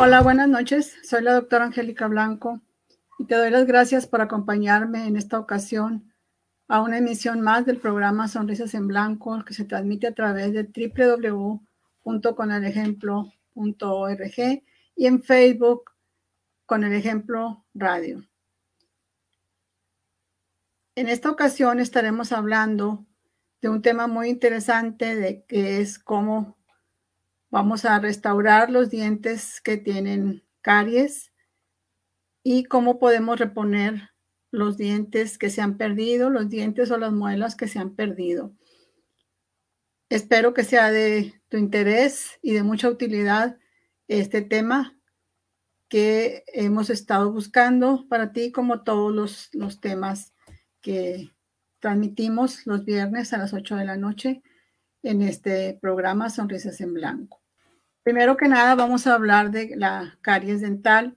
Hola, 0.00 0.22
buenas 0.22 0.48
noches. 0.48 0.96
Soy 1.02 1.22
la 1.22 1.34
doctora 1.34 1.64
Angélica 1.64 2.06
Blanco 2.06 2.60
y 3.18 3.26
te 3.26 3.34
doy 3.34 3.50
las 3.50 3.66
gracias 3.66 4.06
por 4.06 4.20
acompañarme 4.20 5.06
en 5.06 5.16
esta 5.16 5.40
ocasión 5.40 6.14
a 6.68 6.82
una 6.82 6.98
emisión 6.98 7.40
más 7.40 7.66
del 7.66 7.78
programa 7.78 8.28
Sonrisas 8.28 8.74
en 8.74 8.86
Blanco 8.86 9.42
que 9.44 9.54
se 9.54 9.64
transmite 9.64 10.06
a 10.06 10.14
través 10.14 10.52
de 10.52 10.62
www.conelejemplo.org 12.04 14.62
y 14.96 15.06
en 15.06 15.22
Facebook 15.22 15.90
con 16.64 16.84
el 16.84 16.92
ejemplo 16.92 17.64
radio. 17.74 18.27
En 20.98 21.08
esta 21.08 21.30
ocasión 21.30 21.78
estaremos 21.78 22.32
hablando 22.32 23.06
de 23.62 23.68
un 23.68 23.82
tema 23.82 24.08
muy 24.08 24.28
interesante 24.28 25.14
de 25.14 25.44
que 25.44 25.80
es 25.80 25.96
cómo 25.96 26.58
Vamos 27.50 27.84
a 27.84 28.00
restaurar 28.00 28.68
los 28.68 28.90
dientes 28.90 29.60
que 29.60 29.76
tienen 29.76 30.44
caries 30.60 31.32
y 32.42 32.64
cómo 32.64 32.98
podemos 32.98 33.38
reponer 33.38 34.10
los 34.50 34.76
dientes 34.76 35.38
que 35.38 35.50
se 35.50 35.62
han 35.62 35.76
perdido, 35.76 36.30
los 36.30 36.48
dientes 36.48 36.90
o 36.90 36.98
las 36.98 37.12
muelas 37.12 37.54
que 37.54 37.68
se 37.68 37.78
han 37.78 37.94
perdido. 37.94 38.52
Espero 40.08 40.52
que 40.52 40.64
sea 40.64 40.90
de 40.90 41.40
tu 41.48 41.58
interés 41.58 42.40
y 42.42 42.54
de 42.54 42.64
mucha 42.64 42.90
utilidad 42.90 43.56
este 44.08 44.42
tema 44.42 44.98
que 45.88 46.42
hemos 46.48 46.90
estado 46.90 47.30
buscando 47.30 48.08
para 48.08 48.32
ti, 48.32 48.50
como 48.50 48.82
todos 48.82 49.14
los, 49.14 49.48
los 49.54 49.80
temas 49.80 50.34
que 50.80 51.32
transmitimos 51.80 52.66
los 52.66 52.84
viernes 52.84 53.32
a 53.32 53.38
las 53.38 53.52
8 53.52 53.76
de 53.76 53.84
la 53.84 53.96
noche 53.96 54.42
en 55.02 55.22
este 55.22 55.78
programa 55.80 56.30
Sonrisas 56.30 56.80
en 56.80 56.94
Blanco. 56.94 57.40
Primero 58.02 58.36
que 58.36 58.48
nada 58.48 58.74
vamos 58.74 59.06
a 59.06 59.14
hablar 59.14 59.50
de 59.50 59.76
la 59.76 60.18
caries 60.22 60.60
dental. 60.60 61.16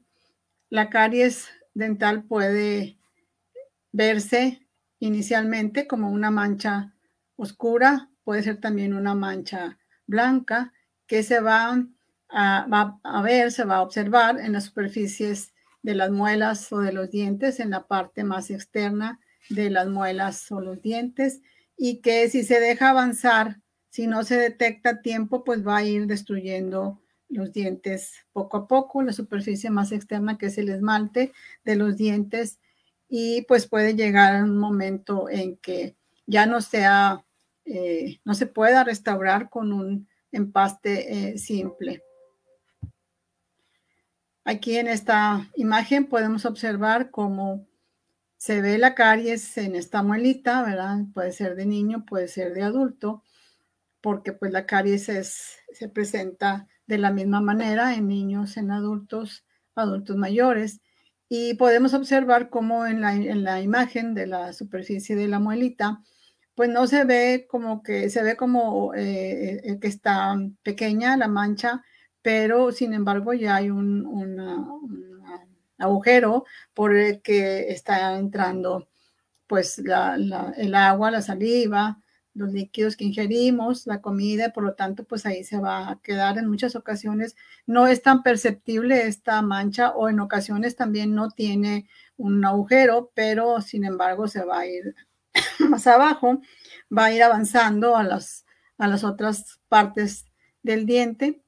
La 0.70 0.90
caries 0.90 1.50
dental 1.74 2.24
puede 2.24 2.98
verse 3.92 4.68
inicialmente 5.00 5.88
como 5.88 6.12
una 6.12 6.32
mancha 6.32 6.94
oscura, 7.36 8.10
puede 8.24 8.44
ser 8.44 8.60
también 8.60 8.94
una 8.94 9.16
mancha 9.16 9.80
blanca 10.06 10.74
que 11.08 11.24
se 11.24 11.40
va 11.40 11.84
a, 12.30 12.68
va 12.68 13.00
a 13.04 13.22
ver, 13.22 13.52
se 13.52 13.66
va 13.66 13.78
a 13.78 13.82
observar 13.82 14.40
en 14.40 14.54
las 14.54 14.66
superficies 14.66 15.54
de 15.82 15.96
las 15.96 16.12
muelas 16.12 16.72
o 16.72 16.80
de 16.80 16.94
los 16.94 17.10
dientes, 17.10 17.60
en 17.60 17.72
la 17.72 17.88
parte 17.88 18.24
más 18.24 18.52
externa 18.52 19.20
de 19.50 19.70
las 19.70 19.88
muelas 19.88 20.52
o 20.52 20.62
los 20.62 20.82
dientes, 20.82 21.42
y 21.78 22.02
que 22.02 22.30
si 22.30 22.44
se 22.44 22.60
deja 22.60 22.90
avanzar 22.90 23.62
si 23.92 24.08
no 24.08 24.24
se 24.24 24.38
detecta 24.38 24.90
a 24.92 25.02
tiempo, 25.02 25.44
pues 25.44 25.68
va 25.68 25.78
a 25.78 25.84
ir 25.84 26.08
destruyendo 26.08 27.02
los 27.28 27.52
dientes 27.52 28.14
poco 28.32 28.58
a 28.58 28.68
poco, 28.68 29.04
la 29.04 29.14
superficie 29.14 29.70
más 29.70 29.92
externa 29.92 30.38
que 30.38 30.48
es 30.48 30.58
el 30.58 30.70
esmalte 30.70 31.34
de 31.66 31.76
los 31.76 31.98
dientes 31.98 32.60
y 33.10 33.42
pues 33.44 33.68
puede 33.68 33.96
llegar 33.96 34.36
a 34.36 34.44
un 34.44 34.58
momento 34.58 35.30
en 35.30 35.58
que 35.58 35.98
ya 36.26 36.46
no 36.46 36.62
sea, 36.62 37.26
eh, 37.66 38.20
no 38.24 38.34
se 38.34 38.48
pueda 38.48 38.86
restaurar 38.86 39.50
con 39.50 39.74
un 39.74 40.08
empaste 40.32 41.32
eh, 41.34 41.38
simple. 41.38 42.02
Aquí 44.46 44.78
en 44.78 44.88
esta 44.88 45.50
imagen 45.56 46.08
podemos 46.08 46.46
observar 46.46 47.12
cómo 47.12 47.68
se 48.42 48.60
ve 48.60 48.80
la 48.80 48.96
caries 48.96 49.56
en 49.60 49.76
esta 49.76 50.02
muelita, 50.02 50.64
¿verdad? 50.64 50.98
Puede 51.14 51.32
ser 51.32 51.56
de 51.56 51.68
niño, 51.68 52.06
puede 52.08 52.28
ser 52.28 52.56
de 52.56 52.64
adulto 52.64 53.22
porque 54.02 54.34
pues 54.34 54.52
la 54.52 54.66
caries 54.66 55.06
se 55.72 55.90
presenta 55.90 56.68
de 56.88 56.98
la 56.98 57.12
misma 57.12 57.40
manera 57.40 57.94
en 57.94 58.08
niños, 58.08 58.58
en 58.58 58.72
adultos, 58.72 59.46
adultos 59.76 60.18
mayores. 60.18 60.82
Y 61.30 61.54
podemos 61.54 61.94
observar 61.94 62.50
cómo 62.50 62.88
en 62.88 63.02
la, 63.02 63.14
en 63.14 63.44
la 63.44 63.62
imagen 63.62 64.16
de 64.16 64.26
la 64.26 64.54
superficie 64.54 65.16
de 65.16 65.28
la 65.28 65.38
muelita, 65.38 66.02
pues 66.56 66.68
no 66.72 66.88
se 66.88 67.04
ve 67.04 67.46
como 67.48 67.84
que, 67.84 68.10
se 68.10 68.24
ve 68.24 68.36
como 68.38 68.96
eh, 68.96 69.62
eh, 69.64 69.80
que 69.80 69.88
está 69.88 70.36
pequeña 70.64 71.16
la 71.16 71.28
mancha, 71.28 71.84
pero 72.24 72.72
sin 72.72 72.96
embargo 72.96 73.34
ya 73.34 73.58
hay 73.58 73.70
un, 73.70 74.04
agujero 75.82 76.46
por 76.74 76.96
el 76.96 77.22
que 77.22 77.72
está 77.72 78.18
entrando 78.18 78.88
pues 79.48 79.80
el 79.80 80.76
agua, 80.76 81.12
la 81.12 81.22
saliva, 81.22 82.02
los 82.34 82.54
líquidos 82.54 82.96
que 82.96 83.04
ingerimos, 83.04 83.86
la 83.88 84.02
comida, 84.02 84.54
por 84.54 84.64
lo 84.64 84.76
tanto, 84.76 85.04
pues 85.04 85.26
ahí 85.26 85.44
se 85.44 85.58
va 85.60 85.90
a 85.90 86.00
quedar 86.02 86.38
en 86.38 86.48
muchas 86.48 86.76
ocasiones. 86.76 87.36
No 87.66 87.88
es 87.88 88.02
tan 88.02 88.24
perceptible 88.24 89.08
esta 89.08 89.42
mancha 89.42 89.92
o 89.92 90.08
en 90.10 90.20
ocasiones 90.20 90.76
también 90.76 91.14
no 91.14 91.30
tiene 91.30 91.90
un 92.18 92.46
agujero, 92.46 93.12
pero 93.14 93.62
sin 93.62 93.84
embargo 93.84 94.28
se 94.28 94.46
va 94.46 94.60
a 94.60 94.68
ir 94.68 94.96
más 95.60 95.88
abajo, 95.88 96.42
va 96.96 97.06
a 97.06 97.14
ir 97.14 97.24
avanzando 97.24 97.98
a 97.98 98.04
las, 98.04 98.46
a 98.78 98.88
las 98.88 99.04
otras 99.04 99.60
partes 99.68 100.26
del 100.64 100.86
diente 100.86 101.44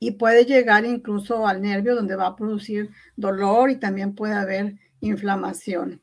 y 0.00 0.12
puede 0.12 0.46
llegar 0.46 0.84
incluso 0.86 1.46
al 1.46 1.60
nervio 1.60 1.94
donde 1.94 2.16
va 2.16 2.28
a 2.28 2.36
producir 2.36 2.90
dolor 3.16 3.70
y 3.70 3.76
también 3.76 4.14
puede 4.14 4.34
haber 4.34 4.76
inflamación. 5.00 6.02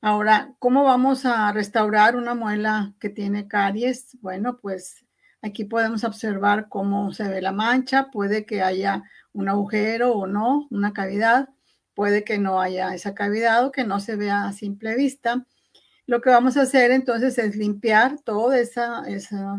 Ahora, 0.00 0.54
¿cómo 0.58 0.84
vamos 0.84 1.26
a 1.26 1.52
restaurar 1.52 2.16
una 2.16 2.34
muela 2.34 2.94
que 2.98 3.10
tiene 3.10 3.46
caries? 3.46 4.16
Bueno, 4.22 4.58
pues 4.58 5.04
aquí 5.42 5.66
podemos 5.66 6.02
observar 6.04 6.70
cómo 6.70 7.12
se 7.12 7.28
ve 7.28 7.42
la 7.42 7.52
mancha. 7.52 8.10
Puede 8.10 8.46
que 8.46 8.62
haya 8.62 9.04
un 9.34 9.50
agujero 9.50 10.14
o 10.14 10.26
no, 10.26 10.66
una 10.70 10.94
cavidad. 10.94 11.50
Puede 11.92 12.24
que 12.24 12.38
no 12.38 12.62
haya 12.62 12.94
esa 12.94 13.14
cavidad 13.14 13.66
o 13.66 13.72
que 13.72 13.84
no 13.84 14.00
se 14.00 14.16
vea 14.16 14.46
a 14.46 14.54
simple 14.54 14.96
vista. 14.96 15.46
Lo 16.06 16.22
que 16.22 16.30
vamos 16.30 16.56
a 16.56 16.62
hacer 16.62 16.90
entonces 16.90 17.36
es 17.36 17.54
limpiar 17.54 18.18
toda 18.22 18.58
esa, 18.58 19.02
esa 19.06 19.58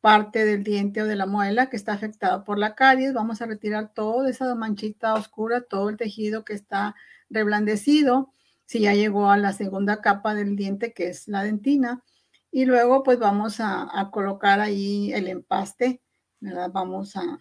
parte 0.00 0.44
del 0.44 0.64
diente 0.64 1.02
o 1.02 1.06
de 1.06 1.16
la 1.16 1.26
muela 1.26 1.68
que 1.68 1.76
está 1.76 1.92
afectado 1.92 2.44
por 2.44 2.58
la 2.58 2.74
caries. 2.74 3.12
Vamos 3.12 3.42
a 3.42 3.46
retirar 3.46 3.92
toda 3.92 4.30
esa 4.30 4.54
manchita 4.54 5.14
oscura, 5.14 5.62
todo 5.62 5.88
el 5.90 5.96
tejido 5.96 6.44
que 6.44 6.54
está 6.54 6.94
reblandecido 7.28 8.32
si 8.64 8.80
ya 8.80 8.94
llegó 8.94 9.30
a 9.30 9.36
la 9.36 9.52
segunda 9.52 10.00
capa 10.00 10.34
del 10.34 10.54
diente, 10.54 10.92
que 10.92 11.08
es 11.08 11.26
la 11.26 11.42
dentina. 11.42 12.04
Y 12.52 12.66
luego 12.66 13.02
pues 13.02 13.18
vamos 13.18 13.56
a, 13.58 14.10
colocar 14.12 14.60
ahí 14.60 15.12
el 15.12 15.28
empaste. 15.28 16.00
Vamos 16.40 17.16
a, 17.16 17.38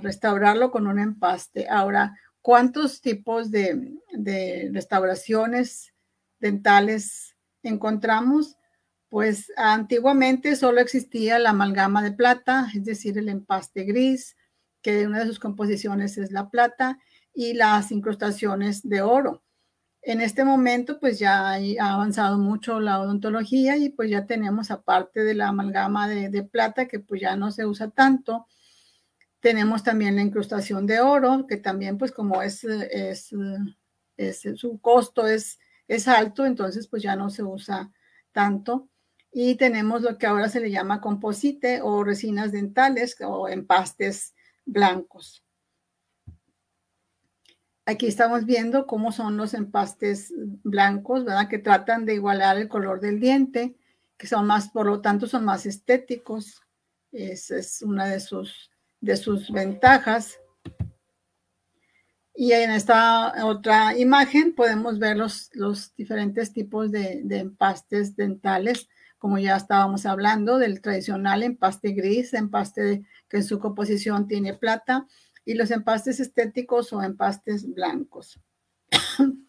restaurarlo 0.00 0.70
con 0.70 0.86
un 0.86 0.98
empaste. 0.98 1.66
Ahora, 1.68 2.16
¿cuántos 2.40 3.00
tipos 3.00 3.50
de 3.50 4.70
restauraciones 4.72 5.92
dentales 6.38 7.36
encontramos? 7.62 8.56
Pues 9.10 9.52
antiguamente 9.56 10.56
solo 10.56 10.80
existía 10.80 11.38
la 11.38 11.50
amalgama 11.50 12.02
de 12.02 12.12
plata, 12.12 12.68
es 12.74 12.84
decir, 12.84 13.18
el 13.18 13.28
empaste 13.28 13.82
gris, 13.84 14.36
que 14.80 15.06
una 15.06 15.18
de 15.18 15.26
sus 15.26 15.38
composiciones 15.38 16.16
es 16.16 16.32
la 16.32 16.48
plata, 16.48 16.98
y 17.34 17.54
las 17.54 17.92
incrustaciones 17.92 18.88
de 18.88 19.02
oro. 19.02 19.42
En 20.02 20.20
este 20.20 20.44
momento, 20.44 20.98
pues 20.98 21.18
ya 21.18 21.52
ha 21.52 21.92
avanzado 21.92 22.38
mucho 22.38 22.80
la 22.80 23.00
odontología 23.00 23.76
y 23.76 23.90
pues 23.90 24.10
ya 24.10 24.26
tenemos, 24.26 24.70
aparte 24.70 25.22
de 25.24 25.34
la 25.34 25.48
amalgama 25.48 26.08
de, 26.08 26.42
plata, 26.42 26.88
que 26.88 27.00
pues 27.00 27.20
ya 27.20 27.36
no 27.36 27.50
se 27.50 27.66
usa 27.66 27.90
tanto, 27.90 28.46
tenemos 29.40 29.82
también 29.82 30.16
la 30.16 30.22
incrustación 30.22 30.86
de 30.86 31.00
oro, 31.00 31.46
que 31.46 31.56
también 31.56 31.98
pues 31.98 32.12
como 32.12 32.42
es, 32.42 32.64
es, 32.64 33.30
su 34.56 34.80
costo 34.80 35.26
es, 35.26 35.58
es 35.86 36.08
alto, 36.08 36.46
entonces 36.46 36.88
pues 36.88 37.02
ya 37.02 37.16
no 37.16 37.30
se 37.30 37.42
usa 37.42 37.90
tanto. 38.32 38.88
Y 39.32 39.54
tenemos 39.54 40.02
lo 40.02 40.18
que 40.18 40.26
ahora 40.26 40.48
se 40.48 40.60
le 40.60 40.70
llama 40.70 41.00
composite 41.00 41.80
o 41.82 42.02
resinas 42.02 42.52
dentales 42.52 43.16
o 43.20 43.48
empastes 43.48 44.34
blancos. 44.64 45.44
Aquí 47.86 48.06
estamos 48.06 48.44
viendo 48.44 48.86
cómo 48.86 49.10
son 49.10 49.36
los 49.36 49.54
empastes 49.54 50.32
blancos, 50.36 51.24
¿verdad? 51.24 51.48
Que 51.48 51.58
tratan 51.58 52.04
de 52.04 52.14
igualar 52.14 52.56
el 52.56 52.68
color 52.68 53.00
del 53.00 53.18
diente, 53.18 53.76
que 54.16 54.26
son 54.26 54.46
más, 54.46 54.68
por 54.68 54.86
lo 54.86 55.00
tanto, 55.00 55.26
son 55.26 55.44
más 55.44 55.66
estéticos. 55.66 56.62
Esa 57.10 57.56
es 57.56 57.82
una 57.82 58.06
de 58.06 58.20
sus, 58.20 58.70
de 59.00 59.16
sus 59.16 59.50
ventajas. 59.50 60.38
Y 62.34 62.52
en 62.52 62.70
esta 62.70 63.44
otra 63.44 63.98
imagen 63.98 64.54
podemos 64.54 64.98
ver 64.98 65.16
los, 65.16 65.50
los 65.54 65.94
diferentes 65.96 66.52
tipos 66.52 66.92
de, 66.92 67.22
de, 67.24 67.38
empastes 67.38 68.14
dentales, 68.14 68.88
como 69.20 69.38
ya 69.38 69.54
estábamos 69.54 70.06
hablando 70.06 70.58
del 70.58 70.80
tradicional 70.80 71.42
empaste 71.42 71.92
gris, 71.92 72.32
empaste 72.32 73.04
que 73.28 73.36
en 73.36 73.44
su 73.44 73.60
composición 73.60 74.26
tiene 74.26 74.54
plata, 74.54 75.06
y 75.44 75.54
los 75.54 75.70
empastes 75.70 76.20
estéticos 76.20 76.92
o 76.92 77.02
empastes 77.02 77.72
blancos. 77.72 78.40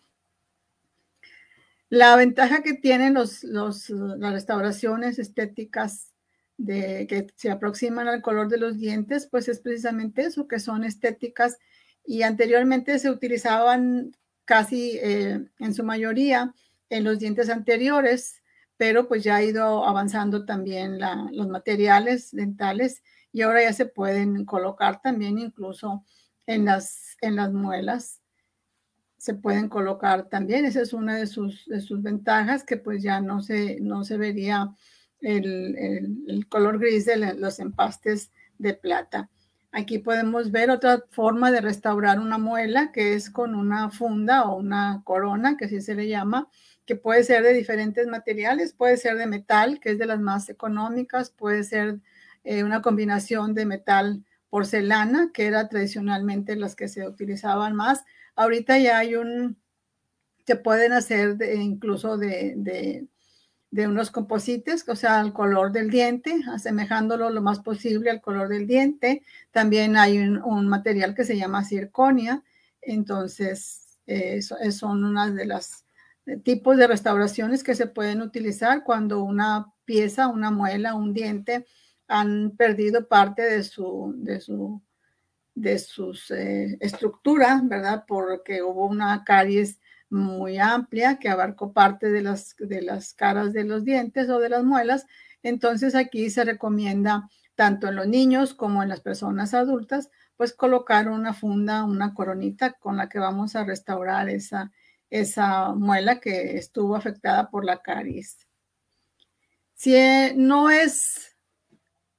La 1.90 2.16
ventaja 2.16 2.62
que 2.64 2.74
tienen 2.74 3.14
los, 3.14 3.44
los, 3.46 3.90
las 3.90 4.34
restauraciones 4.34 5.20
estéticas 5.20 6.12
de, 6.58 7.08
que 7.08 7.28
se 7.36 7.50
aproximan 7.50 8.08
al 8.08 8.22
color 8.22 8.50
de 8.50 8.58
los 8.58 8.78
dientes, 8.78 9.28
pues 9.28 9.48
es 9.48 9.62
precisamente 9.62 10.24
eso, 10.24 10.48
que 10.48 10.60
son 10.60 10.84
estéticas 10.84 11.58
y 12.06 12.24
anteriormente 12.24 13.00
se 13.00 13.10
utilizaban 13.10 14.12
casi 14.46 15.00
eh, 15.02 15.46
en 15.60 15.74
su 15.74 15.84
mayoría 15.84 16.54
en 16.90 17.06
los 17.06 17.20
dientes 17.20 17.50
anteriores, 17.50 18.41
pero 18.82 19.08
pues 19.08 19.24
ya 19.24 19.36
ha 19.36 19.44
ido 19.44 19.86
avanzando 19.86 20.44
también 20.44 20.98
los 21.34 21.48
materiales 21.48 22.32
dentales 22.32 23.04
y 23.32 23.44
ahora 23.44 23.62
ya 23.62 23.74
se 23.74 23.86
pueden 23.86 24.44
colocar 24.44 25.04
también 25.04 25.38
incluso 25.38 26.04
en 26.48 26.66
las, 26.66 27.16
en 27.22 27.36
las 27.36 27.54
muelas. 27.54 28.24
Se 29.18 29.36
pueden 29.36 29.70
colocar 29.70 30.30
también, 30.30 30.66
esa 30.66 30.82
es 30.82 30.94
una 30.94 31.16
de 31.16 31.28
sus, 31.28 31.64
de 31.68 31.80
sus 31.80 32.02
ventajas, 32.02 32.64
que 32.64 32.78
pues 32.78 33.04
ya 33.04 33.22
no 33.22 33.44
se, 33.44 33.80
no 33.82 34.04
se 34.04 34.18
vería 34.18 34.74
el, 35.20 35.78
el 36.28 36.48
color 36.50 36.80
gris 36.80 37.06
de 37.06 37.36
los 37.36 37.60
empastes 37.60 38.32
de 38.58 38.74
plata. 38.74 39.30
Aquí 39.72 40.00
podemos 40.00 40.50
ver 40.50 40.72
otra 40.72 41.04
forma 41.12 41.52
de 41.52 41.62
restaurar 41.62 42.20
una 42.20 42.40
muela, 42.40 42.92
que 42.92 43.14
es 43.14 43.30
con 43.30 43.54
una 43.54 43.92
funda 43.92 44.46
o 44.46 44.58
una 44.58 45.04
corona, 45.04 45.56
que 45.56 45.66
así 45.66 45.82
se 45.82 45.94
le 45.94 46.08
llama, 46.08 46.50
puede 46.96 47.24
ser 47.24 47.44
de 47.44 47.54
diferentes 47.54 48.08
materiales, 48.08 48.74
puede 48.74 48.98
ser 48.98 49.18
de 49.18 49.28
metal, 49.28 49.80
que 49.80 49.92
es 49.92 50.00
de 50.00 50.06
las 50.06 50.20
más 50.20 50.50
económicas, 50.50 51.32
puede 51.32 51.64
ser 51.64 52.00
eh, 52.44 52.64
una 52.64 52.82
combinación 52.82 53.54
de 53.54 53.66
metal 53.66 54.26
porcelana, 54.50 55.32
que 55.34 55.48
era 55.48 55.70
tradicionalmente 55.70 56.56
las 56.56 56.76
que 56.76 56.88
se 56.88 57.08
utilizaban 57.08 57.76
más. 57.76 58.04
Ahorita 58.36 58.78
ya 58.78 58.98
hay 58.98 59.16
un, 59.16 59.58
se 60.46 60.56
pueden 60.56 60.94
hacer 60.94 61.38
incluso 61.56 62.18
de 62.18 63.08
de 63.72 63.88
unos 63.88 64.12
composites, 64.12 64.88
o 64.88 64.96
sea, 64.96 65.20
al 65.22 65.32
color 65.32 65.72
del 65.72 65.90
diente, 65.90 66.36
asemejándolo 66.54 67.30
lo 67.30 67.42
más 67.42 67.62
posible 67.62 68.10
al 68.10 68.22
color 68.22 68.50
del 68.50 68.68
diente. 68.68 69.24
También 69.52 69.96
hay 69.96 70.20
un, 70.20 70.68
material 70.68 71.16
que 71.16 71.24
se 71.24 71.38
llama 71.38 71.64
circonia, 71.64 72.44
entonces 72.82 73.98
eh, 74.08 74.42
son 74.42 75.06
unas 75.06 75.34
de 75.34 75.46
las 75.46 75.81
tipos 76.44 76.78
de 76.78 76.88
restauraciones 76.88 77.64
que 77.64 77.76
se 77.76 77.88
pueden 77.88 78.22
utilizar 78.22 78.84
cuando 78.84 79.24
una 79.24 79.74
pieza, 79.86 80.28
una 80.28 80.52
muela, 80.52 80.96
un 80.96 81.14
diente 81.14 81.66
han 82.08 82.52
perdido 82.58 83.08
parte 83.08 83.42
de 83.44 83.64
su, 83.64 84.14
de 84.18 84.42
su, 84.42 84.82
de 85.56 85.80
sus 85.80 86.30
eh, 86.32 86.78
estructura, 86.80 87.62
¿verdad? 87.64 88.06
Porque 88.08 88.62
hubo 88.62 88.88
una 88.88 89.24
caries 89.24 89.80
muy 90.10 90.58
amplia 90.58 91.18
que 91.20 91.30
abarcó 91.30 91.72
parte 91.74 92.12
de 92.12 92.22
las, 92.22 92.56
de 92.58 92.82
las 92.82 93.14
caras 93.14 93.54
de 93.54 93.64
los 93.64 93.86
dientes 93.86 94.30
o 94.30 94.40
de 94.40 94.50
las 94.50 94.64
muelas. 94.64 95.08
Entonces 95.42 95.96
aquí 95.96 96.30
se 96.30 96.44
recomienda 96.44 97.30
tanto 97.56 97.88
en 97.88 97.96
los 97.96 98.08
niños 98.08 98.54
como 98.54 98.84
en 98.84 98.90
las 98.90 99.02
personas 99.02 99.54
adultas, 99.54 100.10
pues 100.36 100.54
colocar 100.54 101.10
una 101.10 101.34
funda, 101.34 101.84
una 101.84 102.14
coronita 102.14 102.74
con 102.74 102.98
la 102.98 103.08
que 103.08 103.20
vamos 103.20 103.56
a 103.56 103.64
restaurar 103.64 104.30
esa, 104.30 104.72
esa 105.12 105.74
muela 105.74 106.20
que 106.20 106.58
estuvo 106.58 106.96
afectada 106.96 107.52
por 107.52 107.66
la 107.66 107.82
caries. 107.82 108.48
Si 109.76 109.96
eh, 109.96 110.34
no 110.36 110.70
es 110.70 111.36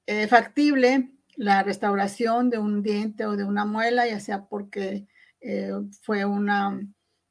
eh, 0.05 0.27
factible 0.27 1.11
la 1.35 1.63
restauración 1.63 2.49
de 2.49 2.59
un 2.59 2.83
diente 2.83 3.25
o 3.25 3.35
de 3.35 3.43
una 3.43 3.65
muela, 3.65 4.07
ya 4.07 4.19
sea 4.19 4.45
porque 4.45 5.07
eh, 5.41 5.73
fue 6.01 6.23
una 6.23 6.79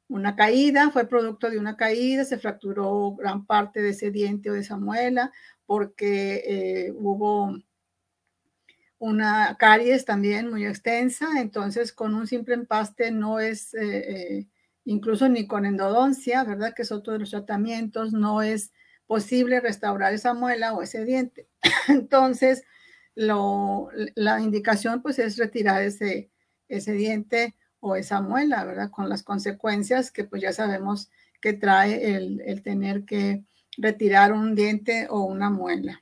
una 0.09 0.35
caída, 0.35 0.91
fue 0.91 1.07
producto 1.07 1.49
de 1.49 1.57
una 1.57 1.75
caída, 1.75 2.23
se 2.23 2.37
fracturó 2.37 3.15
gran 3.15 3.47
parte 3.47 3.81
de 3.81 3.91
ese 3.91 4.11
diente 4.11 4.51
o 4.51 4.53
de 4.53 4.59
esa 4.59 4.77
muela 4.77 5.31
porque 5.65 6.93
hubo 6.95 7.57
una 8.99 9.55
caries 9.57 10.05
también 10.05 10.51
muy 10.51 10.67
extensa, 10.67 11.27
entonces 11.37 11.93
con 11.93 12.13
un 12.13 12.27
simple 12.27 12.53
empaste 12.53 13.11
no 13.11 13.39
es, 13.39 13.73
incluso 14.85 15.29
ni 15.29 15.47
con 15.47 15.65
endodoncia, 15.65 16.43
¿verdad? 16.43 16.73
Que 16.73 16.83
es 16.83 16.91
otro 16.91 17.13
de 17.13 17.19
los 17.19 17.31
tratamientos, 17.31 18.13
no 18.13 18.41
es 18.41 18.71
posible 19.07 19.59
restaurar 19.59 20.13
esa 20.13 20.33
muela 20.33 20.73
o 20.73 20.81
ese 20.81 21.05
diente. 21.05 21.47
Entonces, 21.87 22.63
la 23.15 24.41
indicación 24.41 25.01
pues 25.01 25.19
es 25.19 25.37
retirar 25.37 25.83
ese, 25.83 26.31
ese 26.67 26.93
diente 26.93 27.55
o 27.79 27.95
esa 27.95 28.21
muela, 28.21 28.63
¿verdad? 28.63 28.89
Con 28.89 29.09
las 29.09 29.23
consecuencias 29.23 30.11
que 30.11 30.23
pues 30.23 30.41
ya 30.41 30.53
sabemos 30.53 31.11
que 31.41 31.53
trae 31.53 32.15
el, 32.15 32.63
tener 32.63 33.03
que 33.03 33.43
retirar 33.77 34.31
un 34.31 34.55
diente 34.55 35.07
o 35.09 35.23
una 35.25 35.49
muela. 35.49 36.01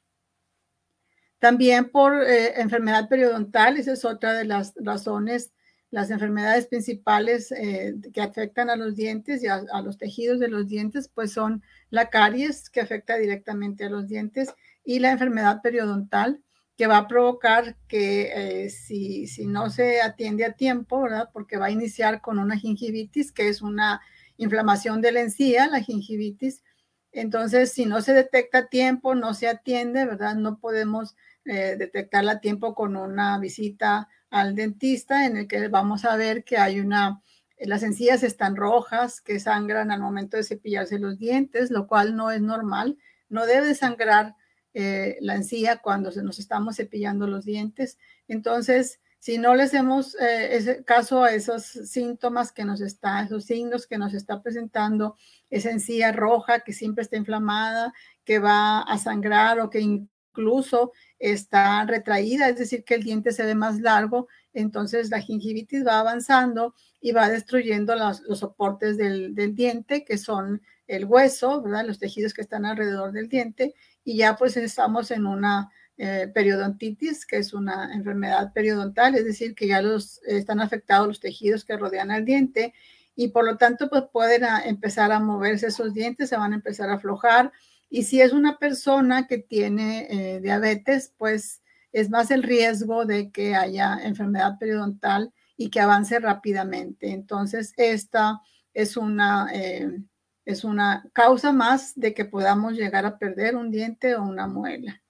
También 1.40 1.90
por 1.90 2.22
eh, 2.22 2.62
enfermedad 2.62 3.10
periodontal, 3.10 3.78
esa 3.78 3.94
es 3.94 4.06
otra 4.06 4.34
de 4.34 4.46
las 4.46 4.74
razones, 4.76 5.52
las 5.92 6.10
enfermedades 6.10 6.68
principales 6.68 7.52
eh, 7.52 7.94
que 8.14 8.22
afectan 8.22 8.70
a 8.70 8.78
los 8.78 8.96
dientes 8.96 9.44
y 9.44 9.48
a, 9.48 9.62
los 9.84 9.98
tejidos 9.98 10.40
de 10.40 10.48
los 10.48 10.68
dientes, 10.68 11.10
pues 11.14 11.34
son 11.34 11.62
la 11.90 12.10
caries, 12.10 12.70
que 12.70 12.80
afecta 12.80 13.18
directamente 13.18 13.84
a 13.84 13.90
los 13.90 14.08
dientes, 14.08 14.54
y 14.86 15.00
la 15.00 15.12
enfermedad 15.12 15.62
periodontal, 15.62 16.42
que 16.78 16.88
va 16.88 16.98
a 16.98 17.08
provocar 17.08 17.76
que 17.88 18.32
eh, 18.64 18.70
si, 18.70 19.28
si, 19.28 19.46
no 19.46 19.70
se 19.70 20.02
atiende 20.02 20.46
a 20.46 20.54
tiempo, 20.54 21.02
¿verdad? 21.02 21.30
Porque 21.34 21.58
va 21.58 21.68
a 21.68 21.72
iniciar 21.72 22.22
con 22.22 22.40
una 22.40 22.58
gingivitis, 22.58 23.34
que 23.34 23.50
es 23.50 23.62
una 23.62 24.02
inflamación 24.38 25.02
de 25.02 25.12
la 25.12 25.20
encía, 25.20 25.68
la 25.68 25.82
gingivitis. 25.82 26.64
Entonces, 27.12 27.74
si 27.74 27.86
no 27.86 28.02
se 28.02 28.14
detecta 28.14 28.60
a 28.60 28.68
tiempo, 28.68 29.14
no 29.14 29.34
se 29.34 29.50
atiende, 29.50 30.06
¿verdad? 30.06 30.36
No 30.36 30.60
podemos 30.60 31.16
eh, 31.44 31.76
detectarla 31.78 32.34
a 32.34 32.40
tiempo 32.40 32.74
con 32.74 32.96
una 32.96 33.38
visita 33.40 34.08
al 34.32 34.56
dentista 34.56 35.26
en 35.28 35.38
el 35.38 35.48
que 35.48 35.68
vamos 35.68 36.06
a 36.06 36.16
ver 36.16 36.44
que 36.44 36.58
hay 36.58 36.80
una, 36.80 37.22
las 37.60 37.84
encías 37.84 38.24
están 38.24 38.56
rojas, 38.56 39.22
que 39.22 39.40
sangran 39.40 39.92
al 39.92 40.02
momento 40.02 40.38
de 40.38 40.44
cepillarse 40.44 40.98
los 40.98 41.20
dientes, 41.20 41.70
lo 41.70 41.86
cual 41.86 42.16
no 42.16 42.32
es 42.32 42.42
normal. 42.42 42.98
No 43.30 43.46
debe 43.46 43.76
sangrar 43.76 44.36
eh, 44.74 45.18
la 45.20 45.36
encía 45.36 45.78
cuando 45.78 46.12
nos 46.24 46.40
estamos 46.40 46.78
cepillando 46.78 47.28
los 47.28 47.46
dientes. 47.46 48.00
Entonces, 48.28 49.02
si 49.20 49.38
no 49.38 49.54
le 49.54 49.64
hacemos 49.64 50.16
eh, 50.16 50.56
ese 50.56 50.84
caso 50.84 51.24
a 51.24 51.34
esos 51.34 51.64
síntomas 51.64 52.52
que 52.52 52.66
nos 52.66 52.82
está, 52.82 53.22
esos 53.22 53.44
signos 53.46 53.86
que 53.86 53.98
nos 53.98 54.14
está 54.14 54.42
presentando, 54.42 55.16
esa 55.50 55.70
encía 55.72 56.12
roja 56.12 56.62
que 56.62 56.74
siempre 56.74 57.04
está 57.04 57.18
inflamada, 57.18 57.94
que 58.24 58.40
va 58.40 58.80
a 58.82 58.98
sangrar 58.98 59.60
o 59.60 59.70
que 59.70 59.82
incluso 59.82 60.94
está 61.22 61.86
retraída, 61.86 62.50
es 62.50 62.58
decir, 62.58 62.84
que 62.84 62.96
el 62.96 63.04
diente 63.04 63.32
se 63.32 63.46
ve 63.46 63.54
más 63.54 63.80
largo, 63.80 64.28
entonces 64.54 65.10
la 65.10 65.22
gingivitis 65.22 65.86
va 65.86 66.00
avanzando 66.00 66.74
y 67.00 67.12
va 67.12 67.30
destruyendo 67.30 67.96
los, 67.96 68.24
soportes 68.38 68.98
del, 68.98 69.36
diente, 69.56 70.04
que 70.04 70.18
son 70.18 70.62
el 70.88 71.06
hueso, 71.06 71.62
¿verdad? 71.62 71.86
los 71.86 72.00
tejidos 72.00 72.34
que 72.34 72.42
están 72.42 72.66
alrededor 72.66 73.12
del 73.12 73.30
diente, 73.30 73.76
y 74.04 74.18
ya 74.18 74.36
pues 74.36 74.58
estamos 74.58 75.12
en 75.12 75.28
una 75.28 75.70
eh, 75.98 76.30
periodontitis, 76.34 77.28
que 77.28 77.38
es 77.38 77.54
una 77.54 77.94
enfermedad 77.94 78.52
periodontal, 78.52 79.14
es 79.14 79.24
decir, 79.24 79.54
que 79.54 79.68
ya 79.68 79.82
los, 79.82 80.20
están 80.24 80.60
afectados 80.60 81.08
los 81.08 81.20
tejidos 81.20 81.64
que 81.64 81.78
rodean 81.78 82.10
al 82.10 82.26
diente 82.26 82.74
y 83.16 83.28
por 83.28 83.46
lo 83.46 83.58
tanto 83.58 83.90
pues 83.90 84.06
pueden 84.12 84.44
empezar 84.66 85.12
a 85.12 85.20
moverse 85.20 85.68
esos 85.68 85.94
dientes, 85.94 86.30
se 86.30 86.38
van 86.38 86.54
a 86.54 86.56
empezar 86.56 86.90
a 86.90 86.96
aflojar 86.96 87.52
y 87.92 88.04
si 88.04 88.22
es 88.22 88.32
una 88.32 88.58
persona 88.58 89.28
que 89.28 89.38
tiene 89.38 90.08
eh, 90.10 90.40
diabetes, 90.40 91.14
pues 91.18 91.62
es 91.92 92.10
más 92.10 92.32
el 92.32 92.42
riesgo 92.42 93.06
de 93.06 93.32
que 93.32 93.54
haya 93.54 94.00
enfermedad 94.02 94.58
periodontal 94.58 95.34
y 95.58 95.70
que 95.70 95.82
avance 95.82 96.18
rápidamente. 96.18 97.12
Entonces, 97.12 97.74
esta 97.76 98.40
es 98.74 98.96
una 98.96 99.50
eh, 99.54 100.02
es 100.46 100.64
una 100.64 101.04
causa 101.12 101.52
más 101.52 101.94
de 101.96 102.14
que 102.14 102.24
podamos 102.24 102.74
llegar 102.74 103.06
a 103.06 103.18
perder 103.18 103.58
un 103.58 103.72
diente 103.72 104.16
o 104.16 104.24
una 104.24 104.48
muela. 104.48 105.02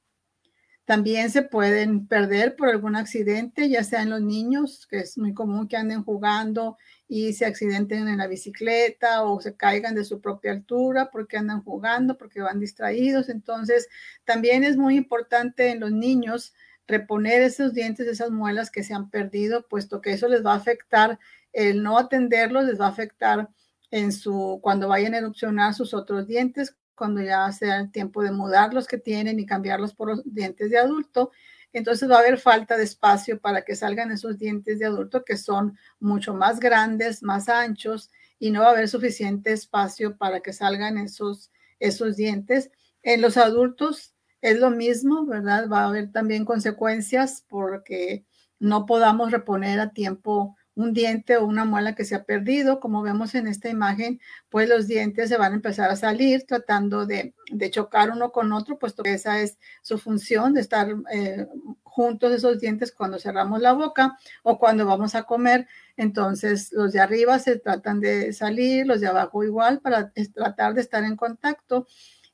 También 0.86 1.30
se 1.30 1.44
pueden 1.44 2.08
perder 2.08 2.56
por 2.56 2.70
algún 2.70 2.96
accidente, 2.96 3.70
ya 3.70 3.84
sea 3.84 4.02
en 4.02 4.10
los 4.10 4.22
niños, 4.22 4.88
que 4.88 5.00
es 5.00 5.18
muy 5.18 5.34
común 5.34 5.68
que 5.68 5.78
anden 5.78 6.04
jugando 6.04 6.78
y 7.08 7.34
se 7.34 7.46
accidenten 7.46 8.08
en 8.08 8.18
la 8.18 8.28
bicicleta 8.28 9.24
o 9.24 9.40
se 9.42 9.56
caigan 9.56 9.96
de 9.96 10.04
su 10.04 10.22
propia 10.22 10.52
altura 10.52 11.10
porque 11.12 11.38
andan 11.38 11.64
jugando, 11.64 12.18
porque 12.18 12.42
van 12.42 12.60
distraídos. 12.60 13.30
Entonces, 13.30 13.88
también 14.26 14.64
es 14.64 14.76
muy 14.76 14.96
importante 14.96 15.70
en 15.70 15.80
los 15.80 15.92
niños 15.92 16.54
reponer 16.88 17.42
esos 17.42 17.74
dientes, 17.74 18.08
esas 18.08 18.32
muelas 18.32 18.72
que 18.72 18.84
se 18.84 18.94
han 18.94 19.10
perdido, 19.10 19.68
puesto 19.68 20.02
que 20.02 20.14
eso 20.14 20.28
les 20.28 20.46
va 20.46 20.54
a 20.54 20.58
afectar, 20.58 21.20
el 21.54 21.84
no 21.84 21.98
atenderlos 21.98 22.66
les 22.66 22.80
va 22.80 22.88
a 22.88 22.90
afectar 22.90 23.50
en 23.92 24.12
su, 24.12 24.60
cuando 24.62 24.88
vayan 24.88 25.14
a 25.14 25.20
erupcionar 25.20 25.74
sus 25.74 25.94
otros 25.94 26.28
dientes, 26.28 26.76
cuando 27.01 27.24
ya 27.24 27.51
sea 27.51 27.79
el 27.79 27.91
tiempo 27.91 28.22
de 28.22 28.31
mudar 28.31 28.75
los 28.75 28.86
que 28.86 29.00
tienen 29.00 29.39
y 29.39 29.48
cambiarlos 29.48 29.96
por 29.96 30.10
los 30.10 30.22
dientes 30.24 30.70
de 30.70 30.77
adulto. 30.77 31.31
Entonces 31.74 32.08
va 32.08 32.17
a 32.17 32.20
haber 32.20 32.38
falta 32.38 32.77
de 32.77 32.84
espacio 32.84 33.41
para 33.41 33.63
que 33.63 33.75
salgan 33.75 34.12
esos 34.12 34.38
dientes 34.38 34.77
de 34.77 34.86
adulto 34.86 35.25
que 35.25 35.36
son 35.36 35.79
mucho 36.00 36.36
más 36.36 36.60
grandes, 36.60 37.24
más 37.24 37.50
anchos 37.50 38.12
y 38.38 38.51
no 38.51 38.62
va 38.62 38.67
a 38.67 38.72
haber 38.74 38.88
suficiente 38.88 39.51
espacio 39.51 40.15
para 40.15 40.41
que 40.41 40.53
salgan 40.53 41.00
esos, 41.00 41.50
esos 41.79 42.17
dientes. 42.17 42.70
En 43.01 43.20
los 43.20 43.36
adultos 43.36 44.13
es 44.39 44.60
lo 44.60 44.70
mismo, 44.70 45.25
¿verdad? 45.25 45.67
Va 45.70 45.86
a 45.86 45.88
haber 45.88 46.12
también 46.12 46.46
consecuencias 46.46 47.43
porque 47.50 48.27
no 48.60 48.86
podamos 48.86 49.31
reponer 49.31 49.79
a 49.79 49.91
tiempo 49.91 50.55
un 50.75 50.94
diente 50.94 51.38
o 51.38 51.46
una 51.46 51.66
muela 51.66 51.96
que 51.96 52.06
se 52.06 52.16
ha 52.16 52.24
perdido. 52.24 52.80
Como 52.80 53.01
vemos 53.01 53.36
en 53.36 53.48
esta 53.48 53.70
imagen, 53.70 54.20
pues 54.50 54.70
los 54.70 54.88
dientes 54.88 55.30
se 55.30 55.38
van 55.38 55.54
a 55.54 55.56
empezar 55.56 55.90
a 55.90 55.96
salir 55.96 56.46
tratando 56.46 57.06
de, 57.06 57.34
chocar 57.72 58.12
uno 58.12 58.32
con 58.32 58.54
otro, 58.54 58.80
puesto 58.80 59.04
que 59.04 59.13
esa 59.13 59.42
es 59.42 59.58
su 59.82 59.98
función 59.98 60.54
de 60.54 60.62
estar 60.62 60.88
eh, 61.12 61.48
juntos 61.84 62.32
esos 62.32 62.60
dientes 62.60 62.92
cuando 62.92 63.20
cerramos 63.20 63.62
la 63.62 63.74
boca 63.74 64.18
o 64.44 64.58
cuando 64.58 64.86
vamos 64.86 65.16
a 65.16 65.24
comer. 65.24 65.68
Entonces 65.98 66.72
los 66.72 66.94
de 66.94 67.01
arriba 67.01 67.40
se 67.40 67.60
tratan 67.60 68.00
de 68.00 68.34
salir, 68.34 68.88
los 68.88 69.01
de 69.01 69.08
abajo 69.08 69.44
igual 69.44 69.82
para 69.82 70.12
tratar 70.34 70.74
de 70.74 70.82
estar 70.82 71.04
en 71.04 71.16
contacto 71.16 71.88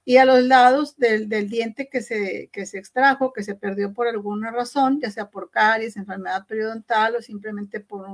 y 0.07 0.15
a 0.15 0.23
los 0.23 0.41
lados 0.41 0.95
del, 0.95 1.27
diente 1.49 1.89
que 1.89 2.01
se, 2.01 2.49
que 2.53 2.65
se 2.65 2.77
extrajo, 2.77 3.33
que 3.33 3.43
se 3.43 3.55
perdió 3.55 3.93
por 3.93 4.07
alguna 4.07 4.51
razón, 4.51 5.01
ya 5.01 5.11
sea 5.11 5.29
por 5.29 5.51
caries, 5.51 5.97
enfermedad 5.97 6.47
periodontal 6.47 7.17
o 7.17 7.21
simplemente 7.21 7.81
por 7.81 8.07